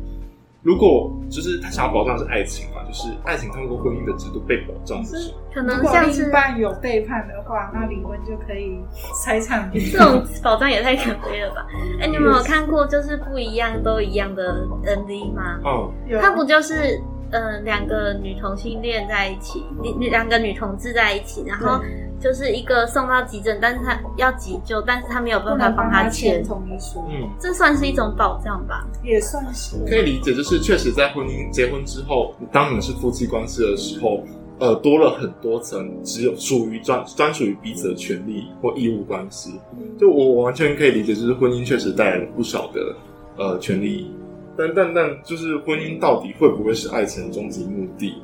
[0.65, 8.81] 如果就是他想要保障是爱情嘛，就是爱情通过婚姻的制度被保障的时候，可能像是另一半有背叛的话，那离婚就可以
[9.23, 9.71] 财产。
[9.73, 11.67] 这种保障也太可悲了吧？
[12.01, 15.61] 哎、欸，你们有看过就是不一样都一样的 NV 吗？
[15.65, 16.99] 哦，他不就是
[17.31, 19.63] 呃两个女同性恋在一起，
[20.01, 21.79] 两个女同志在一起，然后。
[22.25, 27.05] 就是一个送到急诊，但是他要急救，但是他没有办法帮他签同意书。
[27.11, 28.83] 嗯，这算是一种保障吧？
[29.03, 29.77] 也算是。
[29.87, 34.25] 可以理解，就是确实在婚姻结婚之后，当你们是夫妻关系的时候，
[34.59, 39.61] 呃，多了很多层只有属于专专属于彼此的权利或义务关系。
[40.01, 42.97] 就我完全可以理解，就是婚姻确实带来了不少的
[43.37, 44.11] 呃权利，
[44.57, 48.15] 但但但就是婚姻到底会不会是爱情的终极目的？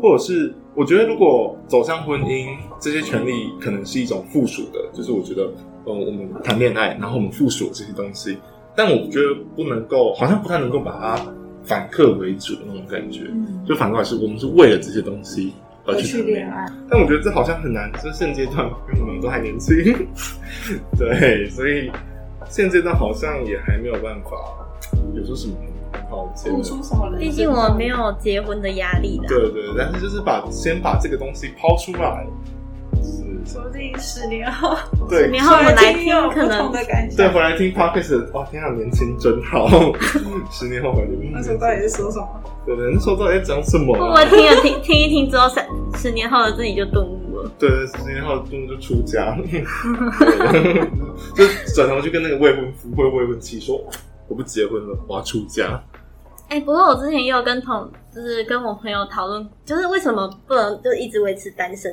[0.00, 5.44] 或者是，我觉得如果走向婚姻，这些权利可能是一种附属的，就是我觉得，
[5.84, 8.36] 呃，我们谈恋爱，然后我们附属这些东西，
[8.76, 11.26] 但我觉得不能够，好像不太能够把它
[11.64, 15.52] 反客为主的那种感觉，嗯，就反过来是我们是为了这些东西
[15.86, 19.74] 而去谈恋爱，但我觉得这好像很难，就现阶段因为我们都还年轻，
[20.98, 21.90] 对，所以
[22.48, 24.30] 现阶段好像也还没有办法
[25.14, 25.54] 有说什么。
[26.10, 27.10] 好，付出什么？
[27.18, 29.24] 毕竟我没有结婚的压力啦。
[29.28, 32.26] 对，对对，但是就是把先把这个东西抛出来，
[33.02, 34.76] 是说不定十年后，
[35.08, 36.72] 对，十年后我们来听，可能
[37.16, 39.68] 对，回来听 Podcast，哇，天啊，年轻真好。
[40.50, 42.28] 十年后回来听，那时候到底在说什么？
[42.64, 43.94] 对对，那时候到底在讲什么？
[43.94, 45.62] 会不会听了听听一听之后，十
[46.02, 47.50] 十年后的自己就顿悟了？
[47.58, 49.38] 对，十年后顿悟就出家 了，
[51.34, 51.44] 就
[51.74, 53.80] 转头去跟那个未婚夫或未婚妻说，
[54.28, 55.82] 我不结婚了，我要出家。
[56.48, 61.92] 哎、欸，不过我之前也有跟同，就是跟我朋友讨论，就是为什么不能就一直维持单身？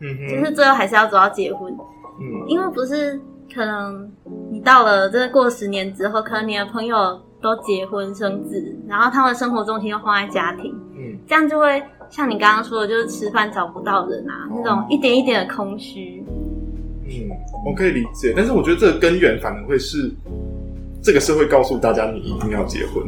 [0.00, 1.72] 嗯哼，就是最后还是要走到结婚。
[2.20, 3.18] 嗯，因为不是
[3.54, 4.10] 可能
[4.50, 16.22] 你到了这过十年之后，可能你的朋友都结婚生子，然后他们生活重心又放在家庭，嗯，这样就会像你刚刚说的，就是吃饭找不到人啊，那种一点一点的空虚。
[17.04, 17.28] 嗯，
[17.66, 20.10] 我可以理解，但是我觉得这个根源反而会是
[21.02, 23.04] 这个社会告诉大家你一定要结婚。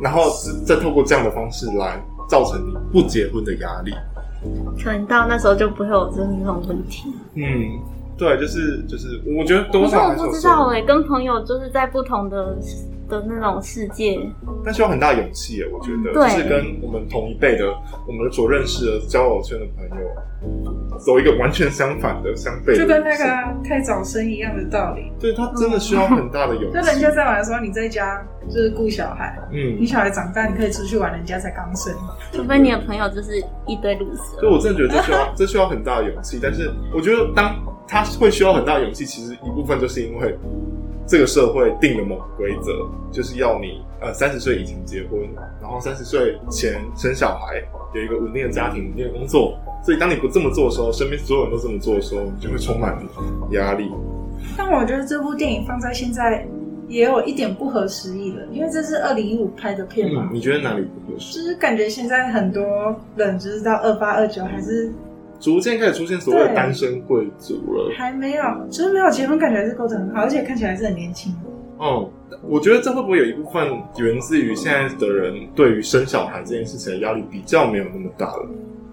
[0.00, 0.30] 然后
[0.64, 3.92] 再透过这样的方式来造成你不结婚的压力，
[4.80, 7.12] 可能到那时候就不会有这种问题。
[7.34, 7.80] 嗯，
[8.16, 12.56] 对，就是就是，我觉得多少我不知道哎，跟朋友就是在不同的
[13.08, 14.18] 的那种世界，
[14.64, 17.66] 但需要很大勇气哎，我觉得，就是跟我们同一辈的，
[18.06, 23.24] 我们所认识的交友圈的朋友，走一个完全相反的相悖，就跟那个
[23.64, 25.10] 太早生一样的道理。
[25.18, 26.70] 对，他真的需要很大的勇气。
[26.74, 31.94] 那人家在玩的时候，你在家就是顾小孩，嗯，你小孩长大，你可以出去玩，人家才刚生。
[32.32, 34.40] 除非你的朋友就是一堆路蛇。
[34.40, 40.36] 所以我真的觉得这需要 这需要很大的勇气，但是我觉得当他会需要很大勇气，其实一部分就是因为。
[41.08, 45.18] 这个社会定了某个规则，就是要你呃三十岁以前结婚，
[45.58, 47.62] 然后三十岁前生小孩，
[47.94, 49.58] 有一个稳定的家庭、稳定的工作。
[49.82, 52.98] 所以当你不这么做的时候，身边所有人都这么做的时候，你就会充满
[53.52, 53.90] 压力。
[54.54, 56.46] 但我觉得这部电影放在现在
[56.88, 60.28] 也有一点不合时宜了，因为这是二零一五拍的片嘛。
[60.30, 61.38] 嗯，你觉得哪里不合适？
[61.38, 64.92] 就是感觉现在很多人就是到二八二九还是。
[65.40, 71.32] 逐渐开始出现所谓的单身贵族了，还没有，就是没有结婚，感觉还是过得很好，而且看起来是很年轻。
[71.78, 78.48] 哦、嗯，我觉得这会不会有一部分源自于现在的人对于生小孩这件事情的压力比较没有那么大了？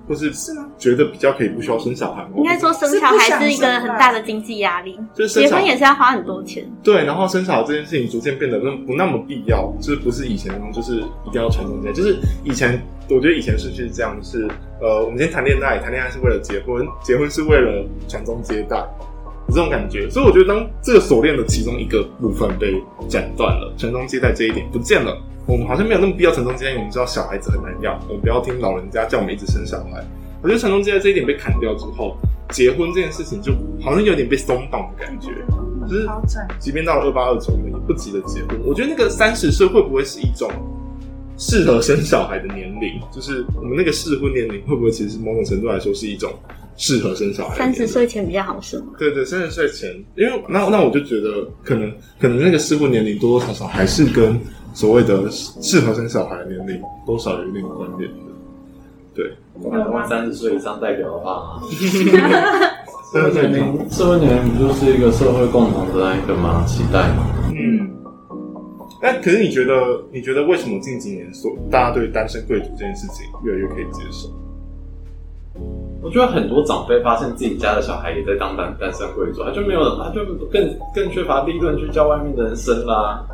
[0.08, 0.68] 或是是吗？
[0.78, 2.30] 觉得比较可以不需要生小孩吗？
[2.36, 6.65] 应该说生小孩是一个很大的经济压力，就是结婚也是要花很多钱。
[6.84, 11.94] 对，然后生小孩这件事情逐渐变得不不那么必要，就是不是以前那种，就是一定要传宗接代。
[11.94, 14.48] 就是以前，我觉得以前顺序是这样，就是
[14.82, 19.14] 呃，我们先谈恋爱，谈恋爱是为了结婚，结婚是为了传宗接代，有
[19.49, 20.10] 这种感觉。
[20.10, 25.17] 所以我觉得，当这个锁链的其中一个部分被斩断了，传宗接代这一点不见了。
[25.47, 30.03] 我们好像没有那么必要传宗接代，我们知道小孩子很难要，我们不要听老人家叫我们一直生小孩。
[30.41, 32.17] 我觉得传宗接代这一点被砍掉之后，
[32.49, 35.29] 结婚这件事情就好像有点被松绑的感觉。
[35.88, 36.08] 就是，
[36.58, 38.60] 即便到了二八二九，我们也不急着结婚。
[38.65, 40.49] 我觉得那个三十岁会不会是一种
[41.38, 43.00] 适合生小孩的年龄？
[43.12, 46.32] 就是我们那个适婚年龄会不会其实某种程度来说是一种
[46.78, 47.58] 适合生小孩？
[47.58, 48.82] 三十岁前比较好生。
[48.98, 54.39] 对对，三十岁前，因为那那我就觉得可能可能那个适婚年龄多多少少还是跟。
[54.76, 58.17] 所谓的适合生小孩的年龄，多少有一定关联的。
[59.15, 59.32] 对，
[59.63, 61.62] 有吗三十岁以上代表的话，
[63.13, 66.65] 对社会年龄，社会年龄不就是一个社会共同的那一个吗？
[66.67, 67.26] 期待嘛。
[69.06, 69.15] 嗯。
[69.15, 74.30] 那可是你觉得，你觉得为什么近几年所大家对单身贵族这件事情越来越可以接受？
[76.02, 83.26] 我觉得很多长辈发现自己家的小孩也在当单单身贵族，他就没有，他就更更缺乏利润去叫外面的人生啦。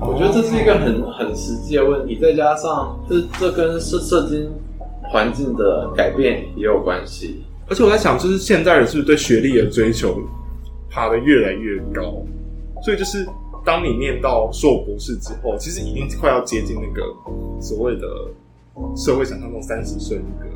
[0.00, 4.50] 我觉得这是一个很很实际的问题，再加上这这跟社社经
[5.02, 7.44] 环境的改变也有关系。
[7.68, 10.16] 而且我在想，就是现在人是不是对学历的追求
[10.90, 12.24] 爬得越来越高？
[12.82, 13.26] 所以就是
[13.66, 17.02] 当你念到硕博士之后，其实已经快要接近那个
[17.60, 18.06] 所谓的
[18.94, 20.50] 社会想象中三十岁那个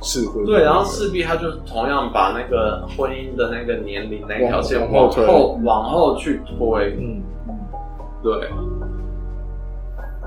[0.00, 0.44] 适婚。
[0.46, 6.96] 对，然后势必他就同样把那个婚姻的那个年龄那条线往后往后，去推。
[7.00, 7.20] 嗯。
[8.20, 8.48] 对，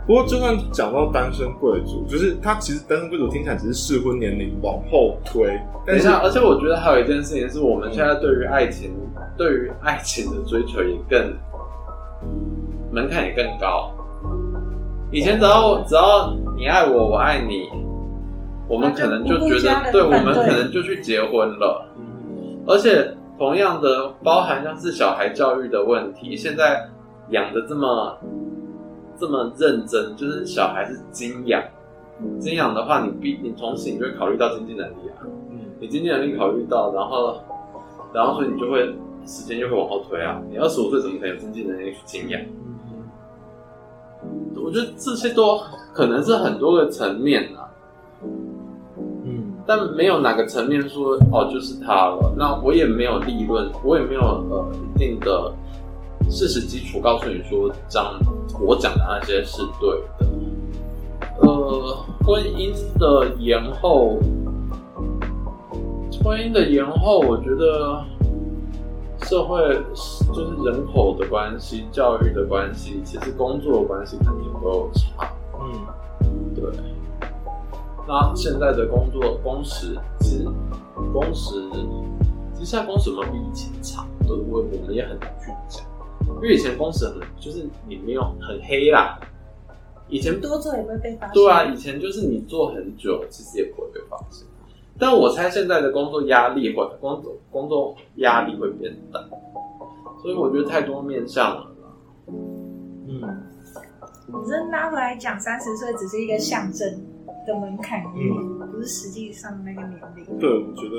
[0.08, 5.60] 不过就算讲到单身贵族，就是他其实单身贵族听起来只是适婚年龄往后推。
[5.86, 11.34] 等一下，而且我觉得还有一件事情是，我们现在对于爱情，嗯、对于爱情的追求也更
[12.92, 13.92] 门槛也更高。
[15.12, 17.70] 以前只要只要你爱我，我爱你，
[18.68, 21.86] 我们可能就觉得，对，我们可能就去结婚了。
[22.68, 26.88] 而且同样的，包含像是小孩教育的问题，现在。
[27.30, 28.18] 养的这么
[29.18, 31.64] 这么认真，就是小孩是精养，
[32.42, 37.40] 精养的话，你必你同时你就会考虑到经济能力啊，嗯，你经济能力考虑到，然后
[38.14, 38.94] 然后所以你就会
[39.26, 42.50] 时间就会往后推啊，你二十五岁怎么可能有经济能力去经验？
[44.56, 45.60] 我觉得这些都
[45.94, 47.70] 可能是很多个层面啊，
[49.26, 55.54] 嗯，但没有哪个层面说哦就是他了，那我也没有利润，我也没有呃一定的。
[56.30, 58.14] 事实基础告诉你说，这样
[58.62, 60.26] 我讲的那些是对的。
[61.42, 64.18] 呃，婚姻的延后，
[66.24, 68.02] 婚姻的延后，我觉得
[69.32, 69.58] 社会
[70.34, 75.34] 就是人口的关系、教育的关系，其实工作的关系肯定都有差。
[75.58, 76.70] 嗯，对。
[78.06, 80.44] 那现在的工作工时，其实
[81.13, 81.63] 工时，
[82.54, 84.06] 其实现在工时有没有比以前长？
[84.28, 85.86] 我我我们也很难去讲。
[86.28, 89.17] 因为以前工时很，就是你没有很黑啦。
[90.10, 91.34] 以前多做也不会被发现。
[91.34, 94.46] 对啊，以前就是你做很久，其实也不会被发现。
[95.02, 99.20] 但我猜现在的工作压力或工作工作压力会变大，
[100.22, 101.72] 所以我觉得太多面向了。
[102.28, 103.20] 嗯，
[104.28, 106.88] 你这拉回来讲，三十岁只是一个象征
[107.48, 110.38] 的门槛，嗯，不是实际上那个年龄。
[110.38, 110.96] 对，我觉得，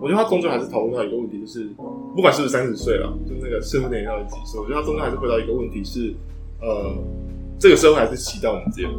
[0.00, 1.68] 我觉得他终究还是讨论到一个问题，就是
[2.16, 4.58] 不管是不是三十岁了，就那个适婚年龄到底几岁？
[4.58, 6.14] 我觉得他终究还是回到一个问题是，
[6.62, 6.90] 呃，
[7.58, 8.92] 这个社会还是期待我们这样。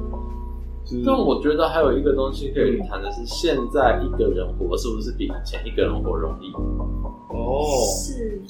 [0.85, 6.51] 就是、但我觉得还有一个东西可以谈的是，现在一个人活是不是比以前一个人活容易？
[7.29, 7.63] 哦，
[8.03, 8.41] 是，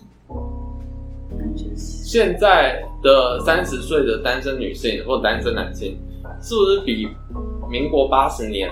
[1.37, 2.03] 感觉是。
[2.03, 5.97] 现在的三十岁的单身女性或单身男性，
[6.41, 7.07] 是不是比？
[7.71, 8.69] 民国八十年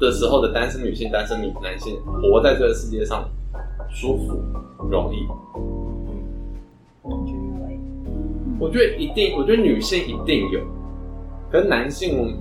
[0.00, 3.28] 的时候的单身女性、单身女男性活在这个世界上
[3.90, 4.40] 舒服
[4.88, 5.26] 容易，
[8.58, 10.60] 我觉得一定，我觉得女性一定有，
[11.50, 12.38] 跟男性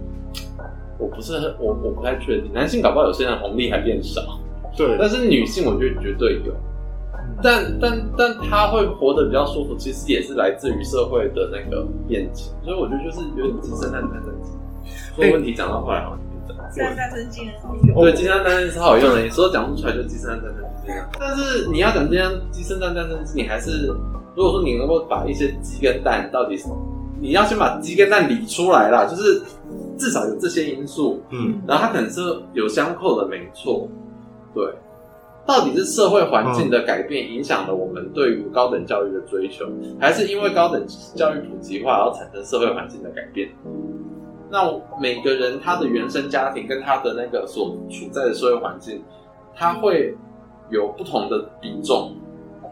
[0.99, 4.21] 我不是很，我我不太确定，男性搞不好有些人红利还变少，
[4.75, 6.53] 对，但是女性我觉得绝对有，
[7.43, 14.51] 但但但他会活得比较舒服，其实也是来自于社会的那个变迁，所以我觉得就是有点鸡生蛋，蛋生鸡。
[15.15, 19.21] 说问题讲到后来好像变成鸡生蛋生鸡好用，对，鸡生蛋蛋生是好用的。
[19.21, 21.10] 你说讲不出来就鸡生蛋蛋生鸡这样。
[21.19, 23.88] 但是你要讲这样鸡生蛋蛋生鸡，你还是
[24.36, 26.67] 如果说你能够把一些鸡跟蛋到底是，
[27.19, 29.41] 你要先把鸡跟蛋理出来啦，就是
[29.97, 32.21] 至少有这些因素，嗯，然后它可能是
[32.53, 33.88] 有相扣的，没错，
[34.53, 34.65] 对。
[35.45, 39.65] 到底是社会环境的改变影响了我们对于高等教育的追求，
[39.97, 43.49] 还是因为高等教育普及化而产生社会环境的改变？
[44.51, 44.69] 那
[45.01, 49.01] 每个人他的原生家庭跟他的那个所处在的社会环境，
[49.55, 50.13] 他会
[50.69, 52.13] 有不同的比重。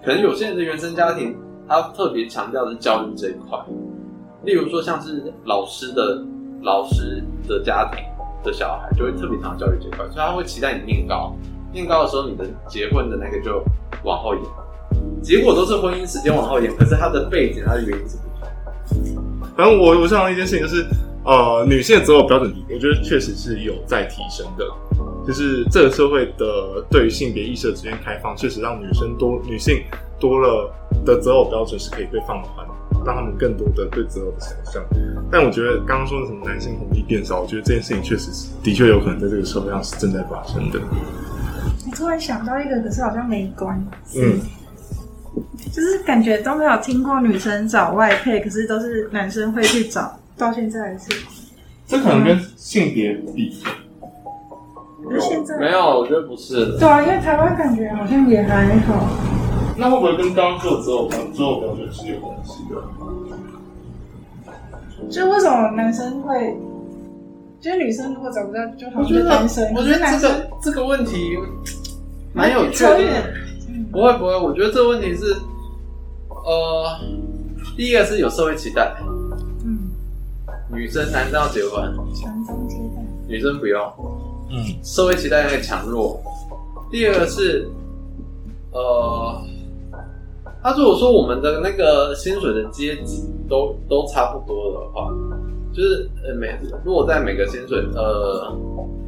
[0.03, 1.33] 可能有些人的原生家庭，
[1.69, 3.57] 他特别强调的是教育这一块。
[4.43, 6.21] 例如说，像是老师的
[6.65, 8.03] 老师的家庭
[8.43, 11.33] 的小孩，就会特别强调教育这块，所以他会期待你念高。
[11.71, 13.63] 念高的时候，你的结婚的那个就
[14.03, 14.43] 往后延。
[15.21, 19.23] 结果都是婚姻时间往后延，可是他的背景、他的原因是不同。
[19.55, 20.85] 反正我我想到一件事情就是。
[21.27, 24.63] 呃，女性的择偶标准，我觉得确实是有在提升的。
[25.25, 29.83] 就是这个社会的对于性别意识的逐渐开放，确实让女生多女性
[30.19, 30.71] 多了
[31.03, 32.67] 的择偶标准是可以被放宽。
[33.05, 34.83] 让他们更多的对择偶的想象。
[35.31, 40.79] 但我觉得刚刚说的什么男性红利变少，我觉得这件事情确实是的确有可能在这个社会上是正在发生的。
[41.87, 44.21] 我突然想到一个，可是好像没关系。
[44.21, 44.39] 嗯，
[45.71, 51.09] 就是感觉都没有听过女生找外配，可是都是男生会去找，到现在还是。
[51.87, 53.61] 这可能跟性别比。
[55.19, 56.77] 现在没有，我觉得不是。
[56.79, 59.07] 对啊，因为台湾感觉好像也还好。
[59.77, 62.75] 那会不会跟刚刚说的择偶标择偶标准是有关系的？
[65.09, 66.57] 就为什么男生会，
[67.59, 69.73] 就是女生如果找不到，就好像是单身。
[69.75, 71.37] 我觉得这个这个问题
[72.33, 73.33] 蛮有趣的。
[73.91, 75.35] 不会不会，我觉得这个问题是，
[76.29, 76.99] 呃，
[77.75, 78.95] 第一个是有社会期待。
[79.63, 79.91] 嗯。
[80.73, 81.93] 女生男生要结婚。
[82.15, 83.03] 传宗接代。
[83.27, 83.81] 女生不用。
[84.49, 84.63] 嗯。
[84.81, 86.21] 社会期待会强弱。
[86.89, 87.69] 第二个是，
[88.71, 89.41] 呃。
[90.65, 95.11] 他如果说我们的那个薪水的阶级都都差不多的话，
[95.71, 98.51] 就是呃每如果在每个薪水呃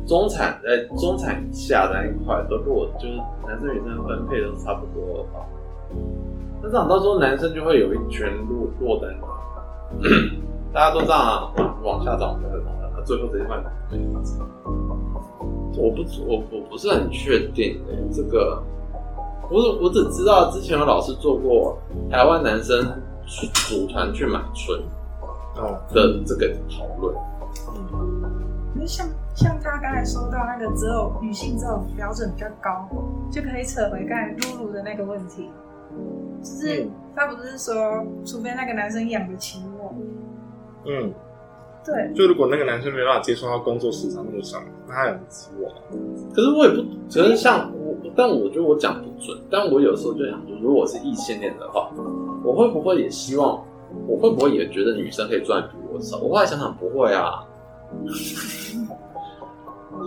[0.05, 3.15] 中产呃中产以下那一块都如果就是
[3.47, 5.43] 男生女生分配都差不多的话，
[6.61, 9.09] 那这样到时候男生就会有一群落落单，
[10.71, 12.49] 大家都这样往往下涨的，
[12.95, 13.57] 那最后这一块
[15.75, 18.61] 我不我我不是很确定的、欸、这个。
[19.49, 21.77] 我我只知道之前有老师做过
[22.09, 22.85] 台湾男生
[23.25, 24.79] 去组团去买春
[25.55, 27.15] 哦的这个讨论。
[27.73, 28.31] 嗯，
[28.75, 32.87] 那像像他刚才说到那个择偶女性择偶标准比较高，
[33.31, 35.49] 就可以扯回刚才露露的那个问题，
[36.43, 37.73] 就是他不是说
[38.25, 39.93] 除非那个男生养得起我，
[40.85, 41.13] 嗯。
[41.85, 45.71] 对，就如果那个男生没办法接受他工作时长那么长，那他养得起我。
[46.35, 49.37] 可是我也不，可是像我，但我觉得我讲不准。
[49.49, 51.89] 但我有时候就想说，如果我是异性恋的话，
[52.43, 53.59] 我会不会也希望，
[54.07, 56.17] 我会不会也觉得女生可以赚比我少？
[56.17, 57.43] 我后来想想，不会啊。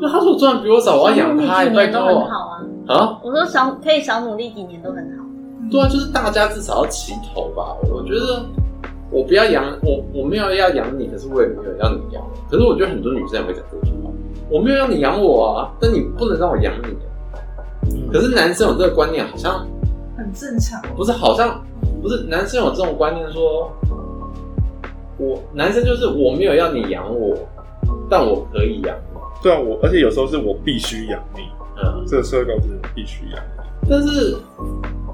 [0.01, 2.01] 就他说赚比我少，我要养他，也拜托。
[2.01, 2.63] 很好啊。
[2.89, 3.21] 啊？
[3.23, 5.25] 我说小可以少努力几年都很好。
[5.71, 7.77] 对啊，就是大家至少要齐头吧。
[7.93, 8.45] 我觉得。
[9.13, 12.23] 我不要养我，我没有要养你，可是我也没有要你养。
[12.49, 14.11] 可是我觉得很多女生也会讲这句话，
[14.49, 16.87] 我没有要你养我啊，但你不能让我养你。
[16.93, 17.10] 嗯。
[18.13, 19.67] 可是男生有这个观念，好像
[20.17, 20.81] 很正常。
[20.97, 21.65] 不是，好像
[22.03, 23.71] 不是男生有这种观念，说
[25.19, 27.37] 我男生就是我没有要你养我，
[28.09, 29.21] 但我可以养你。
[29.43, 31.43] 对啊，我而且有时候是我必须养你。
[31.83, 33.89] 嗯，这个社会告诉你必须养你。
[33.89, 34.37] 但是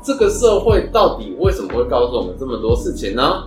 [0.02, 3.44] 这个社会到底为什么会告诉我们这么多事情呢？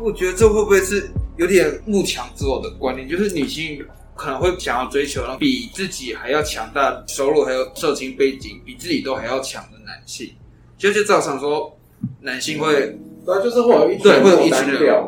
[0.00, 3.08] 我觉得这会不会是有点慕强择偶的观念？
[3.08, 3.84] 就是女性
[4.18, 10.32] 可能会想要追求比自己还要强大收入，还有社经背景比自己都还要强的男性，
[10.76, 11.78] 就就造成说
[12.20, 15.04] 男性会，对，就是会有一对会有一群人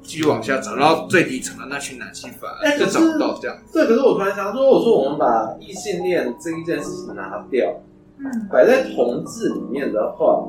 [0.00, 3.58] 继续往下找，然后最底层的那群男性反而就找不到这样。
[3.72, 7.74] 对，可是我突然想说，我说我们把异性恋这一件事情拿掉，
[8.18, 10.46] 嗯，摆在同志里面的话，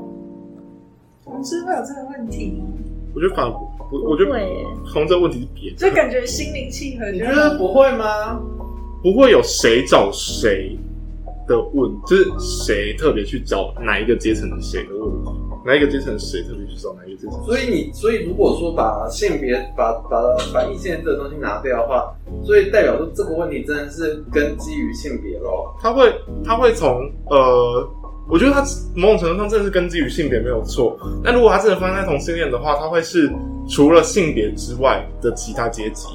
[1.25, 2.61] 同志会有这个问题？
[3.17, 3.51] 我觉得反而
[3.89, 4.39] 不，我觉得
[4.93, 7.09] 从这个问题是别的，就感觉心灵契合。
[7.09, 8.39] 你觉得不会吗？
[9.01, 10.77] 不会有谁找谁
[11.47, 15.31] 的问，就是谁特别去找哪一个阶层的谁的问题，
[15.65, 17.43] 哪一个阶层谁特别去找哪一个阶层。
[17.43, 20.21] 所以你，所以如果说把性别、把把
[20.53, 22.13] 把异性这个东西拿掉的话，
[22.45, 25.75] 所以代表说这个问题真的是根基于性别咯。
[25.81, 26.13] 他会，
[26.45, 27.89] 他会从呃。
[28.29, 28.61] 我觉得他
[28.93, 33.31] 某种程度上真的是根基于性别没有错，但如果他真的发生在同性恋的话，他会是
[33.69, 36.07] 除了性别之外的其他阶级，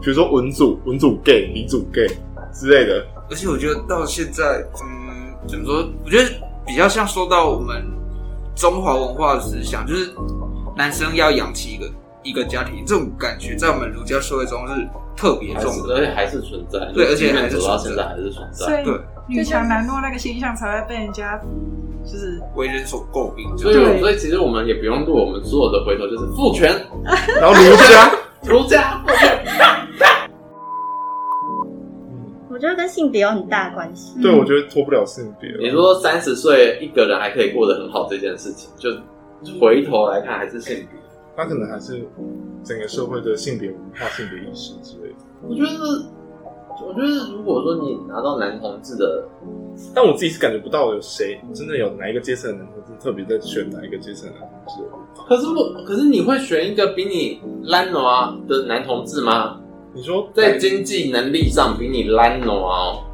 [0.00, 2.06] 比如说文组、文组 gay、理组 gay
[2.52, 3.04] 之类的。
[3.28, 5.88] 而且我觉得到现在，嗯，怎么说？
[6.04, 6.30] 我觉得
[6.64, 7.82] 比较像说到我们
[8.54, 10.10] 中华文化的思想，就是
[10.76, 11.90] 男生要养起一个
[12.22, 16.78] 一个家庭，这种感觉在我们儒家社会中是特别重的，而且还是存在。
[16.94, 18.84] 对，而且还是走到现在还是存在。
[18.84, 18.94] 对。
[19.28, 21.40] 女强男弱那个形象才会被人家
[22.04, 26.70] 就是为人所诟病，所以所以其实我们也不用录，我们所有的回头就是父权，
[27.40, 28.10] 然后儒家
[28.42, 29.38] 儒家父权。
[32.50, 34.20] 我觉得跟性别有很大的关系。
[34.20, 35.50] 对，我觉得脱不了性别。
[35.58, 38.90] 你说三十岁一个人还可以过得很好这件事情，就
[39.58, 41.00] 回头来看还是性别，
[41.36, 42.04] 他可能还是
[42.62, 45.16] 整个社会的性别文化、性别意识之类的。
[45.42, 46.04] 我觉得。
[46.86, 49.24] 我觉得，如果说你拿到男同志的，
[49.94, 54.82] 但我自己是感觉不到有谁真的有哪一个阶层的男同志特别在选哪一个阶层的男同志。
[55.26, 59.60] 可是我，可是你会选一个比你懒惰的男同志吗？
[59.94, 63.04] 你说在经济能力上比你懒惰哦？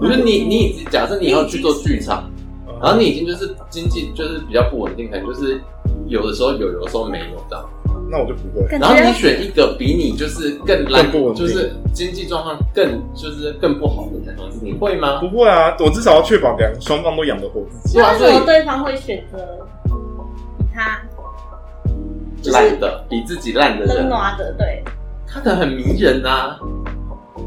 [0.00, 2.30] 我觉得你你假设你以后去做剧场，
[2.82, 5.60] 然后你已经就是经济就是比较不稳定，可能就是
[6.06, 7.64] 有的时候有，有的时候没有这样。
[8.10, 8.66] 那我就不会。
[8.78, 15.20] 然后你觉选一个比你就是更烂更不就是经济状况更就是更不好的男孩子，你会吗？
[15.20, 17.98] 不会啊，我至少要确保两双方都养得活自己。
[17.98, 19.38] 为什么对方会选择
[20.74, 21.00] 他
[22.52, 24.54] 烂的比自己烂的冷人，暖的？
[24.58, 24.82] 对，
[25.26, 26.58] 他可能很迷人啊。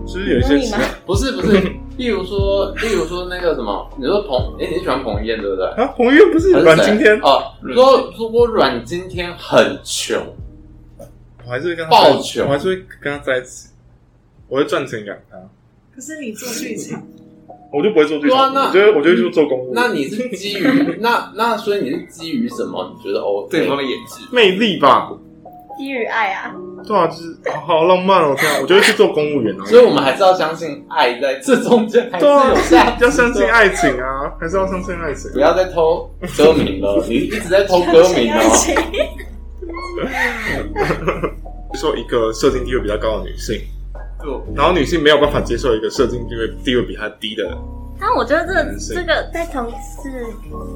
[0.06, 1.58] 就是有一些不是不是，
[1.98, 5.66] 例如说，例如说那个什么，你说彭，哎、你喜欢彭于晏对不对？
[5.68, 7.44] 啊，彭于晏不是阮经天，哦，
[7.74, 10.18] 说如果阮经天很穷，
[11.46, 13.70] 我还是会跟他爆在穷我还是会跟他在一起，
[14.48, 15.38] 我会赚钱养他，
[15.96, 16.98] 可是你做剧情，
[17.72, 19.72] 我就不会做剧场，对啊那我觉得我就会去做公务。
[19.74, 20.64] 那你是基于
[21.02, 22.96] 那那所以你是基于什么？
[22.96, 25.12] 你觉得哦，对方的演技，魅力吧？
[25.78, 26.54] 基于爱啊，
[26.86, 29.66] 对啊，就是好好浪漫哦，天啊，我就会去做公务员啊。
[29.66, 35.40] 所以我们还是要相信爱在这中间还是对啊有价值的，要相信爱情啊，还是要相信爱情不。
[35.40, 38.40] 要再偷 歌名了，你一直在偷歌名哦。
[41.80, 43.62] 说一个社经地位比较高的女性，
[44.22, 47.58] 就，然后女性没有办法接受一个社经地位地位比她低的人，
[47.98, 50.10] 但我觉得这个这个在同事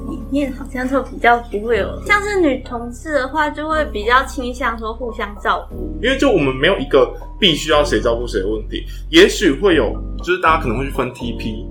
[0.08, 5.94] 里面好像就比较不会有，像是女同事的话，就会比较倾向说互相照顾。
[6.02, 11.66] 因为就我们没有一个必须要谁照顾谁的问题，也许会有，就是大家可能会去分 TP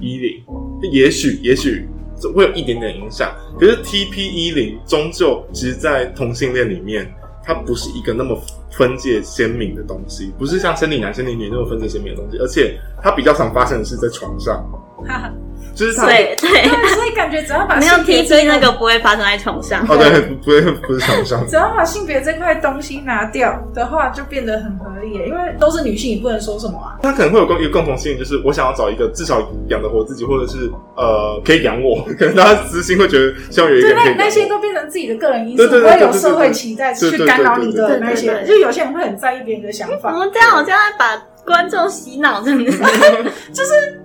[0.00, 0.42] 一零，
[0.90, 1.86] 也许也许
[2.34, 7.08] 会有一点点影响，可是 TP 一零终究其实，在同性恋里面，
[7.44, 8.40] 它不是一个那么
[8.70, 14.64] 分界鲜明的东西，不是像生理男生理女那么分界鲜明的东西，而且它比较常发生的是在床上，
[15.06, 15.34] 哈哈，
[15.74, 16.48] 就是他对对，
[16.94, 19.82] 所以感觉只要把没有性别 TP 那个不会发生在床上。
[19.88, 25.26] 哦对，不会不是床上，只要把性别这块东西拿掉的话，就变得很合理耶。
[25.26, 26.98] 因为都是女性，你不能说什么啊。
[27.02, 32.04] 他可能会有共一个共同性，就是我想要找一个至少养得活自己，或者是呃可以养我。
[32.18, 34.42] 可能大家私心会觉得希望有一个对，那那些。
[34.52, 40.18] 都变成自己的个人因素，对对对不会有社会期待去干扰你的那些就有些人会很在意别人的想法我法。
[40.18, 42.78] 们这样好像在把观众洗脑， 真的是。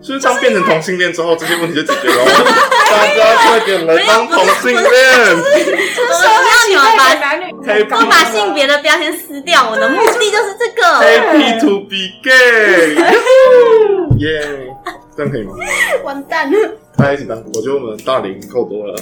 [0.01, 2.25] 就是当变成同性恋之后，这些问题就解决了。
[2.89, 4.83] 大家快点来当同性恋。
[4.83, 10.81] 我要你们把男女黑我把性别的标签撕掉，我的目的就是这个。
[11.01, 12.95] Happy to be gay，
[14.19, 14.73] 耶！
[15.15, 15.55] 这样可以吗？
[16.03, 16.57] 完蛋了。
[16.95, 18.95] 大家一起当，我觉得我们大龄够多了。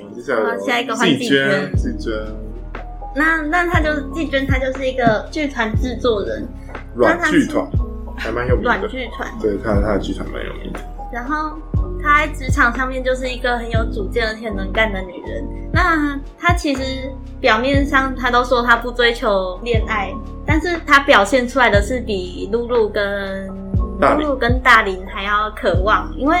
[0.00, 2.12] 我们接下来下一个换季季娟娟，季娟
[3.14, 6.46] 那那他就是季军，他就是一个剧团制作人，
[6.94, 7.66] 软剧团
[8.16, 9.28] 还蛮有名软的，剧团。
[9.40, 10.80] 对，看他的剧团蛮有名的。
[11.10, 11.58] 然后
[12.02, 15.42] 她在职场上面就是一个很有主见而且能干的女人。
[15.72, 20.12] 那她其实表面上她都说她不追求恋爱，
[20.44, 23.48] 但是她表现出来的是比露露跟
[24.00, 26.36] 露露跟大林还要渴望，因为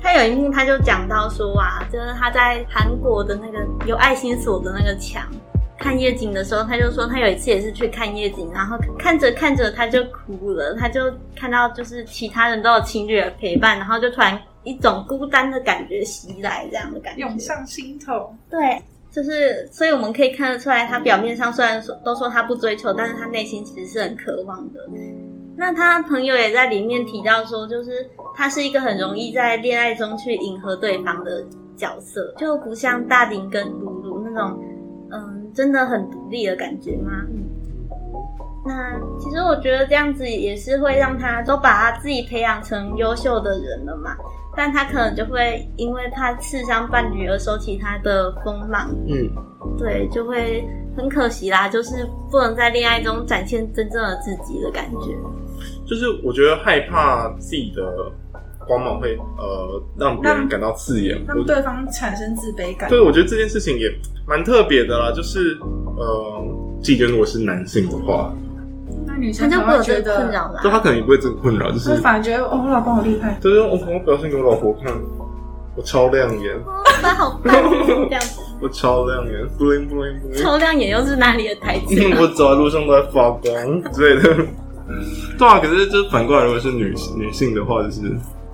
[0.00, 5.24] 她有一幕她就讲到说啊，就是她在韩国的那个有爱心锁的那个墙。
[5.84, 18.34] 看夜景的时候，他就说他有一次也是去看夜景，然后看着看着他就哭了，他就看到就是其他人都有情侣的陪伴，然后就突然一种孤单的感觉袭来，这样的感觉涌上心头。
[18.50, 18.82] 对，
[19.12, 24.80] 就是所以我们可以看得出来，他表面上虽然说都说他不追求，但是他内心其实是很渴望的。
[25.54, 31.44] 那他朋友也在里面提到说，就是他是一个很容易在恋爱中去迎合对方的
[31.76, 34.58] 角色，就不像大林跟露露那种。
[35.54, 37.12] 嗯，真的很独立的感觉吗？
[37.30, 37.44] 嗯，
[38.66, 44.16] 那其实我觉得这样子也是会让他都把他自己培养成优秀的人了嘛，
[44.56, 49.30] 但他可能就会因为他刺伤伴侣而收起他的锋芒，嗯，
[49.78, 55.16] 对，就会很可惜啦，就是不能在恋爱中展现真正的自己的感觉。
[55.86, 58.10] 就是我觉得害怕自己的
[58.66, 62.88] 光芒会呃让别人感到刺眼，让对方产生自卑感。
[62.88, 63.90] 对，我觉得这件事情也
[64.26, 65.12] 蛮特别的啦。
[65.14, 65.58] 就是
[65.96, 66.42] 呃，
[66.82, 68.32] 季娟如果是男性的话，
[69.06, 70.60] 那女他生就不会有这个困得，扰啦。
[70.62, 73.38] 就他可能也不会这个困扰，就是就反而觉得哦，我老公好厉害。
[73.40, 74.92] 就是我我表现给我老婆看，
[75.76, 78.40] 我超亮眼，哦，他好棒哦，这样子。
[78.62, 80.42] 我超亮眼，bling bling bling。
[80.42, 82.16] 超亮眼又是哪里的台词啊？
[82.22, 84.46] 我走在路上都在发光之类的。
[85.36, 88.00] 对啊，可是就是反过来，如果是女女性的话，就是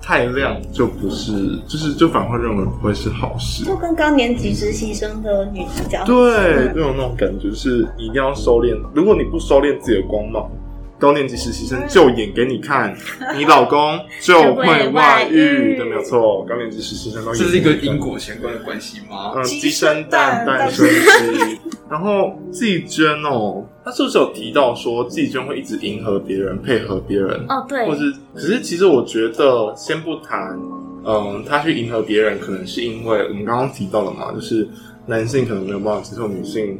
[0.01, 1.31] 太亮就不是，
[1.67, 3.63] 就是就反而会认为不会是好事。
[3.63, 8.75] 就跟高年级实习生的女主角对，就有那种感觉，是一定要收敛。
[8.93, 10.49] 如果你不收敛自己的光芒，
[10.99, 12.95] 高年级实习生就演给你看，
[13.35, 15.75] 你老公就会外遇。
[15.77, 19.33] 对，没有错，高年级实习生都演这是一个因果相关的关系吗？
[19.35, 21.59] 嗯，鸡生蛋，蛋生鸡。
[21.89, 27.43] 然后季娟哦，她是不是有提到说季娟会一直迎合别人，配合别人？
[27.49, 30.59] 哦，对，或是，可是其实我觉得，先不谈，
[31.03, 34.67] 嗯，他去迎合别人，可能是因为我们刚刚提到了嘛，就是
[35.07, 36.77] 男性可能没有办法接受女性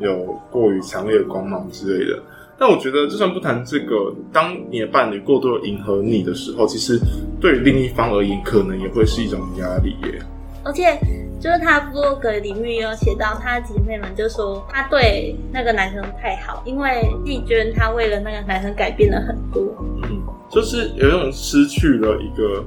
[0.00, 2.20] 有过于强烈的光芒之类的。
[2.58, 6.98] 但我觉得，就算不谈这个，当你的伴侣过度的迎合你的时候，其实
[7.40, 10.20] 对于另一方而言，可能也会是一种压力耶。
[10.62, 10.98] 而且，
[11.40, 19.62] 就是他部落格里面也有写到，他姐妹们就说他对那个男生太好，因为丽娟她为了那个男生改变了很多。
[20.02, 22.62] 嗯，就是有一种失去了一个，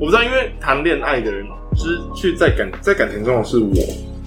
[0.00, 1.46] 我不知道，因为谈恋爱的人，
[1.76, 3.74] 失去在感在感情中的是我，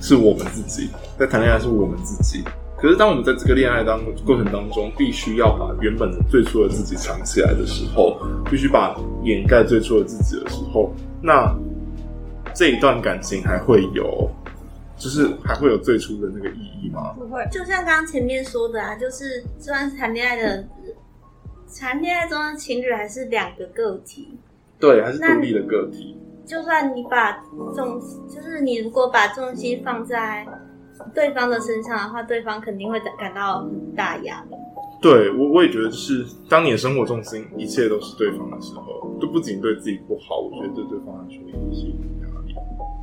[0.01, 2.41] 是我们自己，在谈恋爱是我们自己。
[2.77, 8.17] 可是当我们在这个恋爱当过程当中，必须要把原本的最初的自己藏起来的时候，
[8.49, 11.53] 必须把掩盖最初的自己的时候，那。
[12.53, 14.29] 这一段感情还会有，
[14.97, 17.13] 就是还会有最初的那个意义吗？
[17.17, 20.67] 不会，就像刚刚前面说的啊，就是就算是谈恋爱的，
[21.79, 24.37] 谈恋爱中的情侣还是两个个体，
[24.79, 26.17] 对，还是独立的个体。
[26.45, 27.31] 就算你把
[27.73, 30.45] 重，就是你如果把重心放在
[31.15, 34.55] 对方的身上的话，对方肯定会感到很大压力。
[35.01, 41.87] 对，我我也觉得，就是当你的生活重心一切都是对方的时候，都不仅对自己不好，我觉得对对方来说也是。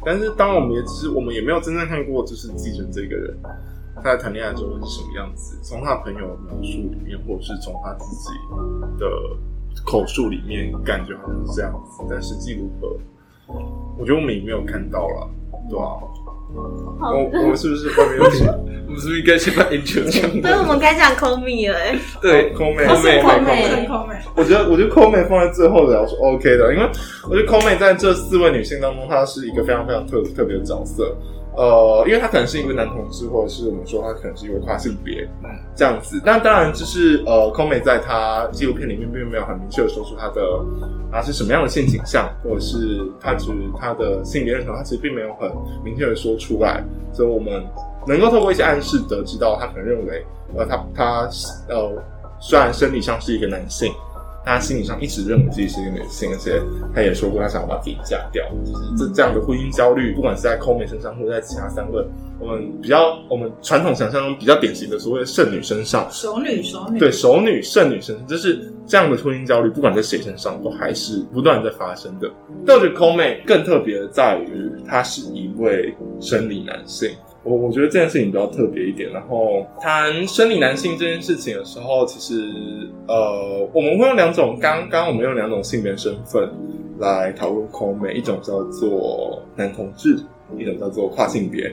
[0.04, 3.36] 但是，当我们也只是我们也没有真正看过，就是继承这个人
[3.94, 5.58] 他在谈恋爱的时候是什么样子。
[5.62, 8.30] 从他朋友描述里面，或者是从他自己
[8.98, 9.06] 的
[9.84, 12.04] 口述里面，感觉好像是这样子。
[12.08, 12.96] 但实际如何，
[13.98, 15.28] 我觉得我们也没有看到了，
[15.68, 16.00] 对吧、啊？
[16.54, 18.46] 我我们是不是外面有请？
[18.90, 20.28] 我们是不是应该先把 intro 讲？
[20.42, 21.78] 所以我们该讲 call me 了。
[22.20, 24.14] 对，call me，call me，call me。
[24.34, 26.88] 我觉得，我觉得 call me 放在最后聊是 OK 的，因为
[27.28, 31.16] 我觉得 call me 在这四位女性当中，她是一个非常非常特特别的角色。
[31.60, 35.28] 呃，因为他可能是一位男同志，或者是我们说他可能是一位跨性别，
[35.76, 36.18] 这样子。
[36.24, 40.40] 那当然，就是呃，空美在他纪录片里面并没有很明确的说出他的
[41.12, 45.52] 啊是什么样的性倾向，或者是他其实他的性别认同，他其实并没有很
[45.84, 46.82] 明确的说出来。
[47.12, 47.62] 所以我们
[48.06, 50.24] 能够透过一些暗示得知到，他可能认为，
[50.56, 51.28] 呃，他他
[51.68, 52.02] 呃，
[52.40, 53.92] 虽然生理上是一个男性。
[54.44, 56.60] 他心理上一直认为自己是一个女性，而且
[56.94, 58.44] 他也说过他想要把自己嫁掉。
[58.64, 62.06] 就是这这样的婚姻焦虑，不管是在 Coleman 身上，或者在其他三个
[62.38, 72.30] 我们比较我们传统想象中比较典型的所谓的剩女身上，熟女熟女对熟女剩女身上，就是这样的婚姻焦虑，不管在谁身上都还是不断在发生的。
[72.66, 77.10] 但我觉得 Coleman 更特别的在于，他是一位生理男性。
[77.42, 79.10] 我我觉得这件事情比较特别一点。
[79.12, 82.50] 然后谈生理男性这件事情的时候，其实
[83.06, 86.48] 呃，我们会用两种，刚刚我们用两种性别身份
[86.98, 90.18] 来讨论 c o m 一种叫做男同志，
[90.58, 91.72] 一种叫做跨性别。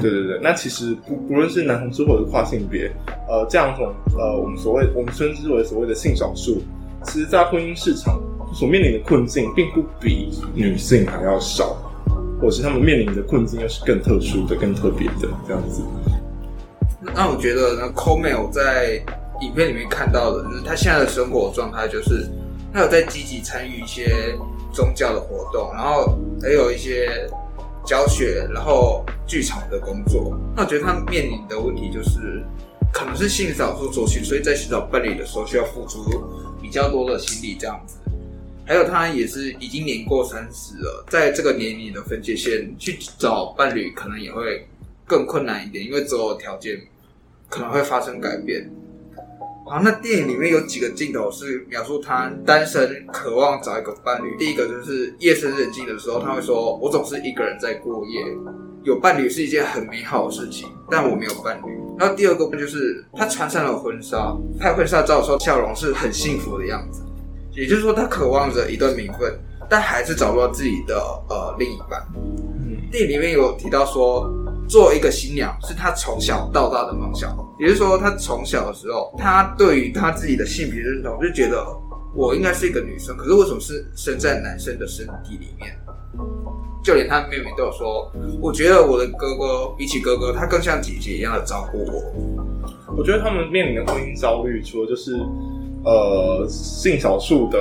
[0.00, 2.90] 对对对，那其实不不论是男同志或者是跨性别，
[3.28, 6.58] 呃，这样种呃，我们所谓我们称之为所谓的性少数，
[7.04, 8.20] 其实在婚姻市场
[8.52, 11.76] 所面临的困境，并不比女性还要少。
[12.40, 15.82] 或者是他们面临的困境又是更特殊的、更特别的这样子。
[17.14, 19.02] 那我觉得呢，Coleman 在
[19.40, 22.28] 影片里面看到的，就是他现在的生活状态，就是
[22.72, 24.36] 他有在积极参与一些
[24.72, 27.28] 宗教的活动，然后还有一些
[27.84, 30.38] 教学，然后剧场的工作。
[30.54, 32.44] 那我觉得他面临的问题就是，
[32.92, 36.04] 可能是性少数族群，所以在寻找伴侣的时候需要付出
[36.60, 37.96] 比较多的心力这样子。
[38.68, 44.68] 还有他也是已经年过三十了，在这个年龄的分界线去找伴侣，可能也会
[45.06, 46.78] 更困难一点，因为择偶条件
[47.48, 48.70] 可能会发生改变。
[49.64, 54.36] 好，那电影里面有几个镜头是描述他单身，渴望找一个伴侣。
[54.36, 58.20] 第一个就是夜深人静的时候，他会说：“我总是一个人在过夜，
[58.84, 67.02] 有伴侣是一件很美好的事情，但我没有伴侣。”然后第二个就是他穿上了婚纱，拍婚纱照的时候笑容是很幸福的样子。
[67.58, 69.36] 也就是说，他渴望着一段名分，
[69.68, 70.94] 但还是找不到自己的
[71.28, 72.00] 呃另一半。
[72.14, 74.32] 嗯，电影里面有提到说，
[74.68, 77.36] 做一个新娘是他从小到大的梦想。
[77.58, 81.66] 也就是说，他从小的时候，他对于他自己的性别认同就觉得
[82.14, 85.76] 我应该是一个女生，可是为什么是生在男生的身体里面？
[86.84, 88.08] 就连他妹妹都有说，
[88.40, 92.94] 我觉得我的哥哥比起哥哥，他更像姐姐一样的照顾我。
[92.96, 95.18] 我觉得他们面临的婚姻遭遇，除了就是。
[95.88, 97.58] 呃，性少数的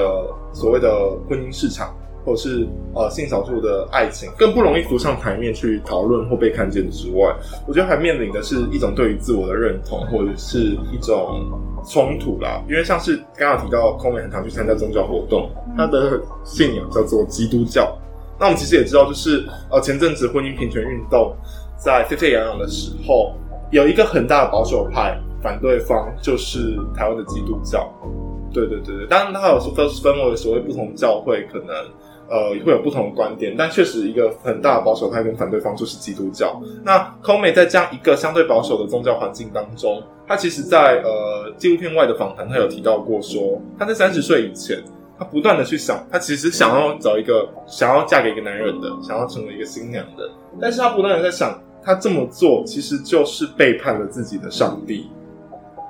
[0.52, 0.90] 所谓的
[1.30, 7.34] 婚姻市场，或者是呃性少数的爱情，更不容易浮上台面去讨论或被看见之外，
[7.66, 11.50] 我觉得还面临的是一种对于自我的认同，或者是一种
[11.88, 12.62] 冲突啦。
[12.68, 17.98] 因为像是刚刚提到，空美很常去参加宗教活动，他的信仰叫做基督教。
[18.38, 21.34] 那我们其实也知道，就是呃前阵子婚姻平权运动
[21.78, 23.34] 在沸沸扬扬的时候，
[23.72, 25.18] 有一个很大的保守派。
[25.48, 27.90] 反对方就是台湾的基督教，
[28.54, 31.74] 对对对对，当然它有分分为所谓不同教会，可能
[32.30, 36.62] 呃会有不同观点，但确实一个很大的保守派跟反对方就是基督教。
[36.84, 44.84] 那 Koome 在这样一个相对保守的宗教环境当中，他其实在呃纪录片外的访谈，他有提到过说，他在三十岁以前，
[45.18, 50.30] 他不断的去想，他其实想要找一个想要嫁给一个男人的，想要成为一个新娘的，
[50.60, 55.10] 但是他不断的在想，他这么做其实就是背叛了自己的上帝。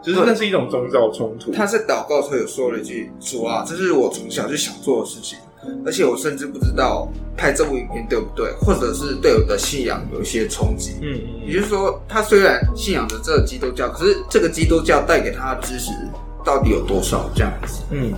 [0.08, 1.52] 就是那是一种宗教冲突。
[1.52, 5.38] 他在祷告时候有说了一句：“说啊，这是我从小就想做的事情，
[5.86, 11.46] 而且我甚至不知道拍这部影片对不对，或者是对我的信仰有一些冲击。”嗯嗯。
[11.46, 15.92] 也就是说，他虽然信仰着这个基督教，可是这个基督教带给他的知识
[16.46, 17.30] 到底有多少？
[17.36, 17.84] 这样子。
[17.92, 18.14] 嗯，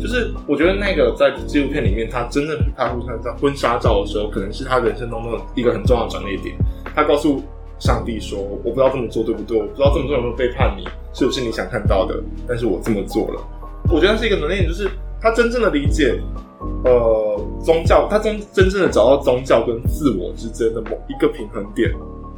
[0.00, 6.56] 就是我觉得那个在纪录片里面，他真正拍婚纱照、婚纱照的时候，可能是他人生当中的一个很重要的转捩点。
[6.92, 7.40] 他告诉
[7.78, 12.22] 上帝说：“我不知道这么做对不对，我不知道这么做有没有背叛你。”是不是你想看到的？
[12.46, 13.40] 但是我这么做了。
[13.92, 14.88] 我觉得是一个能力，就是
[15.20, 16.20] 他真正的理解，
[16.84, 21.92] 呃，宗教，他真真正的找到宗教跟自我之间的某一个平衡点，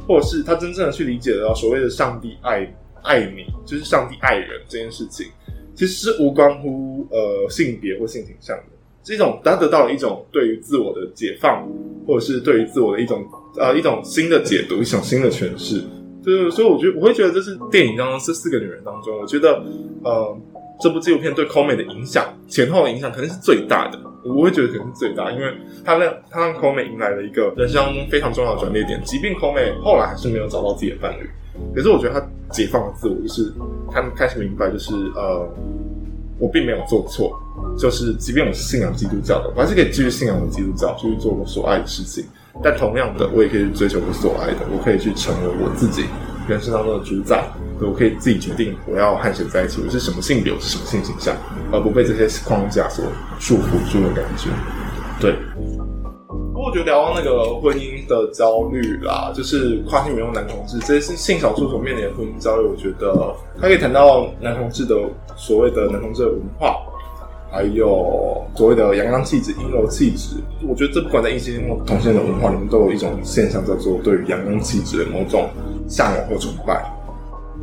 [0.07, 2.67] 或者是他真正的去理解到所谓的上帝爱
[3.03, 5.27] 爱你，就是上帝爱人这件事情，
[5.75, 8.63] 其实是无关乎呃性别或性倾向的，
[9.03, 11.67] 是一种他得到了一种对于自我的解放，
[12.07, 13.23] 或者是对于自我的一种
[13.59, 15.83] 呃一种新的解读，一种新的诠释。
[16.23, 19.61] 对，所以我觉得我会觉得这是电影当中这四个女人当中，我觉得
[20.03, 20.37] 呃，
[20.79, 23.99] 这部纪录片对 Koome 的影响前后的影响肯定是最大的。
[24.23, 25.53] 我会觉得肯定是最大，因为
[25.83, 29.01] 她让她让 Koome 迎来了一个人生当中非常重要的转捩点。
[29.03, 31.29] 即便 Koome 后来还是没有找到自己的伴侣，
[31.75, 33.51] 可是我觉得她解放了自我，就是
[33.91, 35.45] 她开始明白，就是呃，
[36.39, 37.37] 我并没有做错，
[37.77, 42.23] 就是即便我是信仰基督教的，我还是可以继续信仰我基督教，继续做我所爱的事情。
[42.61, 46.05] 但同样的，我也可以去追求我所爱的，我可以去成为我自己
[46.47, 47.43] 人生当中的主宰，
[47.81, 51.35] 我可以自己决定我要和谁在一起，我是什么性别，我是什么性倾向，
[51.71, 53.03] 而不被这些框架所
[53.39, 54.49] 束缚住的感觉。
[55.19, 55.35] 对。
[56.53, 62.67] 不过我觉得聊到那个婚姻的焦虑啦，就是跨性别用男同志，这些是性少数所面临的婚姻焦虑。
[62.67, 64.95] 我觉得他可以谈到男同志的
[65.35, 66.77] 所谓的男同志的文化。
[67.53, 70.37] 还有所谓的阳刚气质、阴柔气质，
[70.67, 75.47] 我觉得这不管在异性或同性的文化里面，都有一种现象叫做对于阳刚气质的某种
[75.87, 76.83] 向往或崇拜，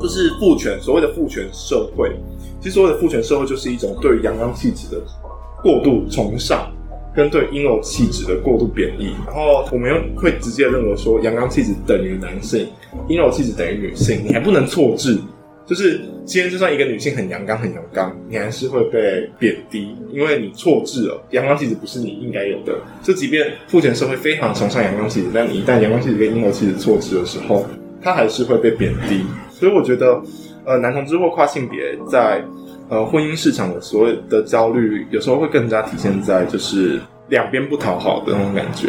[0.00, 0.80] 就是父权。
[0.80, 2.16] 所谓的父权社会，
[2.60, 5.02] 其实所谓的父权社会就是一种对于阳刚气质的
[5.60, 6.70] 过度崇尚，
[7.12, 9.10] 跟对阴柔气质的过度贬义。
[9.26, 12.68] 然后我们又会直接认为说，阳刚气质等于男性，
[13.08, 15.18] 阴柔气质等于女性，你还不能错置。
[15.70, 22.76] 就是今天，就算一个女性很阳刚、很阳刚，你还是会被贬低，因为你错置了阳刚气质不是你应该有的。
[23.04, 27.64] 就即便父权社会非常崇尚阳刚气质，但你一旦阳刚气质跟阴柔气质错置的时候，
[28.02, 29.24] 它还是会被贬低。
[29.48, 30.20] 所以我觉得，
[30.64, 32.44] 呃，男同志或跨性别在
[32.88, 36.98] 呃婚姻市场的所谓的焦虑，有时候会更加体现在就是
[37.28, 38.88] 两边不讨好的那种感觉。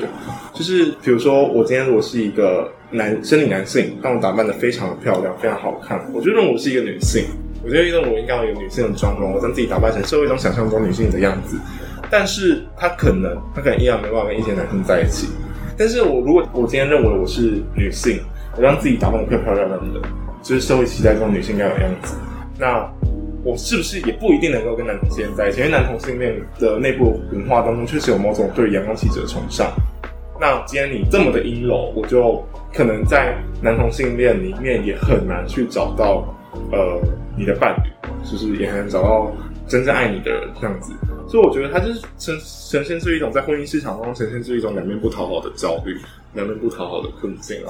[0.55, 2.67] 就是比如说，我今天如果是一个。
[2.91, 5.99] 男生理男性，但我打扮得非常的漂亮，非常好看。
[6.13, 7.25] 我觉得我是一个女性，
[7.63, 11.57] 我觉得认为我应该有女性的妆容，我将自己打扮成社会中想象中女性的样子。
[12.09, 15.27] 但是他可能，他可能依然没办法跟一些男生在一起。
[15.77, 18.19] 但是我如果我今天认为我是女性，
[18.57, 20.01] 我让自己打扮得漂漂亮亮的，
[20.43, 22.17] 就是社会期待中女性该有的样子，
[22.59, 22.85] 那
[23.43, 25.59] 我是不是也不一定能够跟男同性恋在一起？
[25.59, 29.71] 因为男同性恋的内部文化当中确实有某种对阳光气质的崇尚。
[30.41, 36.25] 那今天你这么的阴柔，我就可能在男同性恋里面也很难去找到
[36.71, 36.99] 呃
[37.37, 37.91] 你的伴侣，
[38.27, 39.31] 就是也很难找到
[39.67, 40.93] 真正爱你的人这样子。
[41.29, 42.35] 所以我觉得它就是呈
[42.71, 45.95] 呈现出一种在婚姻市场当中呈现出一种两面不讨好的焦虑，
[46.33, 47.69] 两面不讨好的困境啊。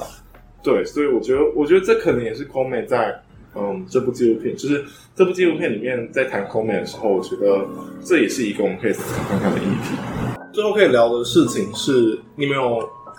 [0.62, 3.14] 对，所以我觉得我觉得这可能也是 Koome 在
[3.54, 4.82] 嗯这部纪录片，就是
[5.14, 7.66] 这部纪录片里面在谈 Koome 的时候，我觉得
[8.02, 10.41] 这也是一个我们可以思考看看的议题。
[10.52, 12.78] 最后可以聊的事情是，你没有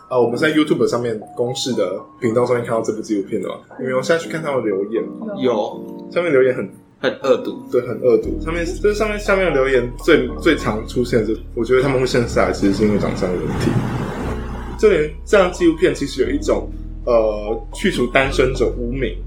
[0.09, 3.55] 呃，我们在 YouTube 上面公示的频道上面看到这部纪录片的吗？
[3.79, 5.27] 你没有下去看他们留言吗？
[5.39, 6.69] 有，上面留言很
[6.99, 8.39] 很恶毒，对，很恶毒。
[8.39, 13.71] 上面就是上面下面的留言最最常出现的是，我觉得他们会剩下来，其实是因为长相的问题。
[14.77, 16.69] 就连这样纪录片，其实有一种
[17.05, 19.17] 呃去除单身者污名、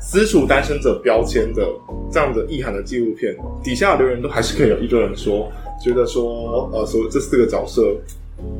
[0.00, 1.66] 撕除单身者标签的
[2.12, 5.50] 这样的意涵的纪录片，底下的留言都还是可以有一个人说。
[5.80, 7.82] 觉得说，呃，所这四个角色，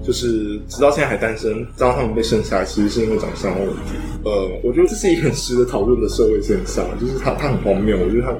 [0.02, 3.94] 就是直到现在还单身，让他们被剩下来，其实是因为长相问题。
[4.24, 7.96] 呃，我觉得这是一个很值得讨论的社会现象，就是他他很荒谬。
[7.98, 8.34] 我觉得他，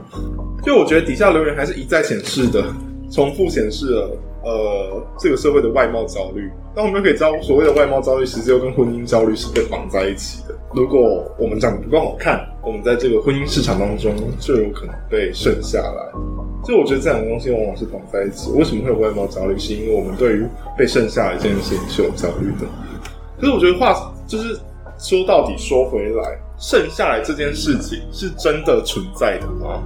[0.65, 2.65] 就我觉得底下留言还是一再显示的，
[3.11, 6.51] 重复显示了，呃，这个社会的外貌焦虑。
[6.75, 10.55] 那我们可以知道，所谓的外貌焦虑，实际又跟婚姻焦虑是被绑在一起的。
[10.73, 16.13] 如果我们长得不够好看，我们在这个婚姻市场当中就有可能被剩下来。
[16.65, 18.51] 所以我觉得这两个东西往往是绑在一起。
[18.53, 19.59] 为什么会有外貌焦虑？
[19.59, 20.47] 是因为我们对于
[20.77, 22.67] 被剩下来这件事情是有焦虑的。
[23.39, 24.59] 可是我觉得话就是
[24.99, 29.83] 说到底说回来，剩下来这件事情是真的存在的吗？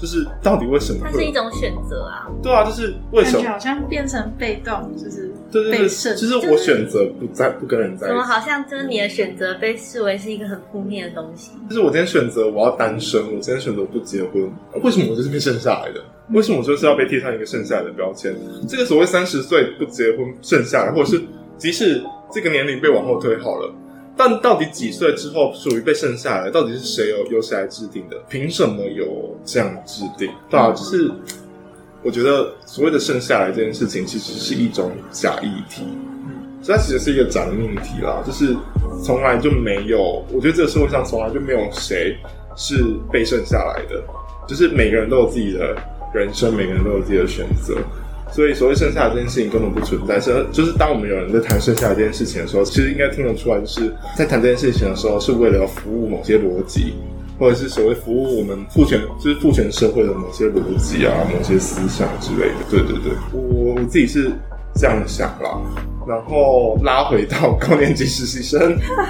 [0.00, 1.00] 就是到底为什么？
[1.02, 2.28] 它是一种选择啊。
[2.40, 3.42] 对啊，就是为什么？
[3.42, 8.14] 感觉好像变成被动，就是对对对，就是我选择不在不跟人在一起。
[8.14, 11.52] 怎么好像就是你的选择被视为是一个很负面的东西？
[11.68, 14.50] 就是我今天选择我要单身，我今天选择不结婚，
[14.82, 16.00] 为什么我就是被剩下来的？
[16.32, 18.34] 为什么我就是要被贴上一个剩下来的标签？
[18.68, 21.22] 这个所谓三十岁不结婚剩下来，或者是
[21.56, 23.74] 即使这个年龄被往后推好了。
[24.14, 26.50] 但到底几岁之后属于被剩下来？
[26.50, 28.16] 到底是谁由由谁来制定的？
[28.28, 30.28] 凭什么有这样制定？
[30.50, 31.08] 对啊，就是
[32.02, 35.82] 我觉得所谓的剩下来这件事情，其实是一种假议题，
[36.62, 38.22] 所以它其实是一个假命题啦。
[38.24, 38.56] 就是
[39.04, 42.16] 从来就没有，我觉得这个社会上从来就没有谁
[42.56, 44.02] 是被剩下来的，
[44.46, 45.76] 就是每个人都有自己的
[46.14, 47.76] 人生，每个人都有自己的选择。
[48.30, 50.20] 所以，所谓剩下的这件事情根本不存在。
[50.20, 56.92] 是，就是当我们有人在谈剩下的这件事情的时候，其实应该听得出来，就是在谈这件事情的时候，是为了服务某些逻辑，
[57.38, 62.56] 或者是所谓服务我们父权，就是父权社会的某些逻辑啊、某些思想之类的。
[62.70, 64.30] 对对对，我我自己是
[64.74, 65.60] 这样想啦。
[66.06, 68.58] 然后拉回到高年级实习生，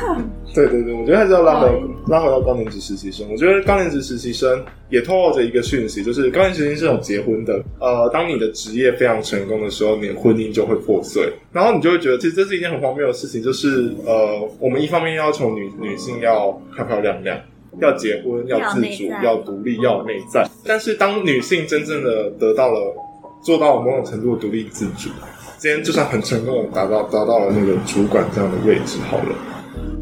[0.52, 1.68] 对对对，我觉得还是要拉回
[2.08, 3.24] 拉回到高年级实习生。
[3.30, 4.60] 我觉得高年级实习生
[4.90, 7.62] 也透露着一个讯息，就是高年级实习生是有结婚的。
[7.78, 13.40] 呃，当你的职业非常成功的时候，你的婚姻就会破碎，然后你就会觉得，其实这是一件很荒谬的事情。
[13.40, 17.38] 就是呃，我们一方面要求女女性要漂漂亮亮，
[17.80, 20.48] 要结婚，要自主，要独立，要有内在。
[20.64, 22.94] 但是当女性真正的得到了
[23.42, 25.10] 做到了某种程度的独立自主。
[25.58, 29.34] 今天就算很成功的达到达到了那个主管这样的位置好了，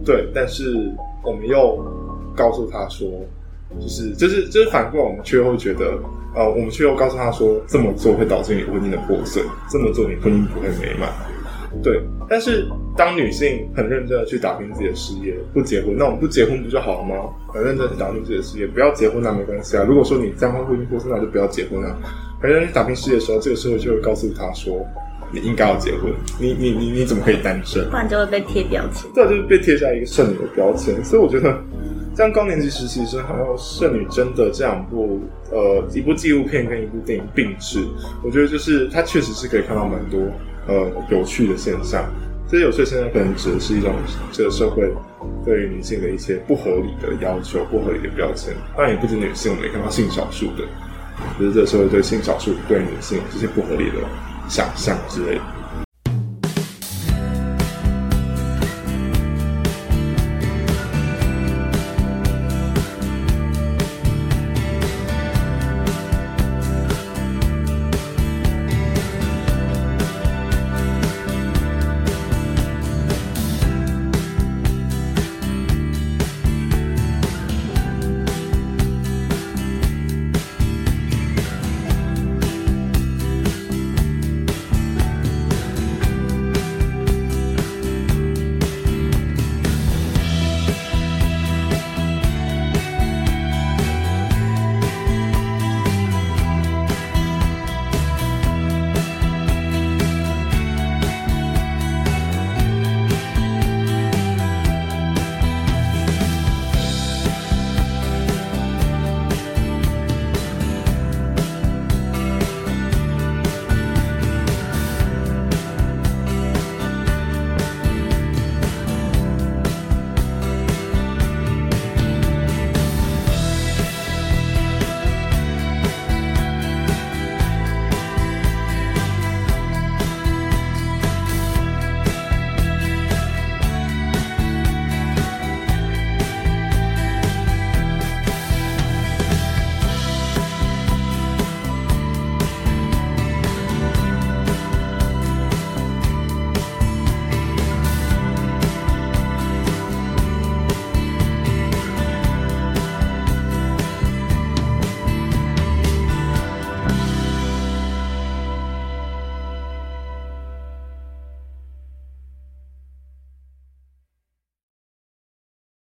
[0.04, 0.92] 对，但是
[1.24, 1.82] 我们又
[2.36, 3.08] 告诉她说，
[3.80, 5.98] 就是就是就是反过来，我们却会觉得，
[6.34, 11.10] 呃，我们却又告诉他说，这么做会导致你婚姻的破碎，这么做你婚姻不会美满，
[11.82, 12.00] 对。
[12.28, 17.32] 但是当女性很认真的去打拼自己的事业，不结婚，那我们不结婚不就好了吗？
[17.52, 19.84] 很认真的去打拼自己的事业，不要结婚那没关系啊。
[19.88, 21.96] 如果说你这样会婚姻破碎，那就不要结婚啊。
[22.40, 24.84] 很认真去打拼事业的时候，这个社会就会告诉他说。
[25.32, 27.84] 你应该要结婚，你你你你怎么可以单身？
[27.90, 29.10] 不然就会被贴标签。
[29.12, 31.04] 对，就是被贴下一个剩女的标签。
[31.04, 31.52] 所以我觉得，
[32.16, 35.20] 像高年级实习生还有剩女真的这两部
[35.50, 37.84] 呃一部纪录片跟一部电影并置，
[38.22, 40.20] 我觉得就是它确实是可以看到蛮多
[40.66, 42.04] 呃有趣的现象。
[42.48, 43.94] 这些有趣的现象可能指的是一种
[44.30, 44.92] 这个社会
[45.44, 48.54] 对于女性的一些不合理的要求、不合理的标签。
[48.76, 50.64] 当然也不止女性，我们也看到性少数的，
[51.38, 53.96] 就是这个社会对性少数对女性这些不合理的。
[54.48, 55.85] 想象之类的。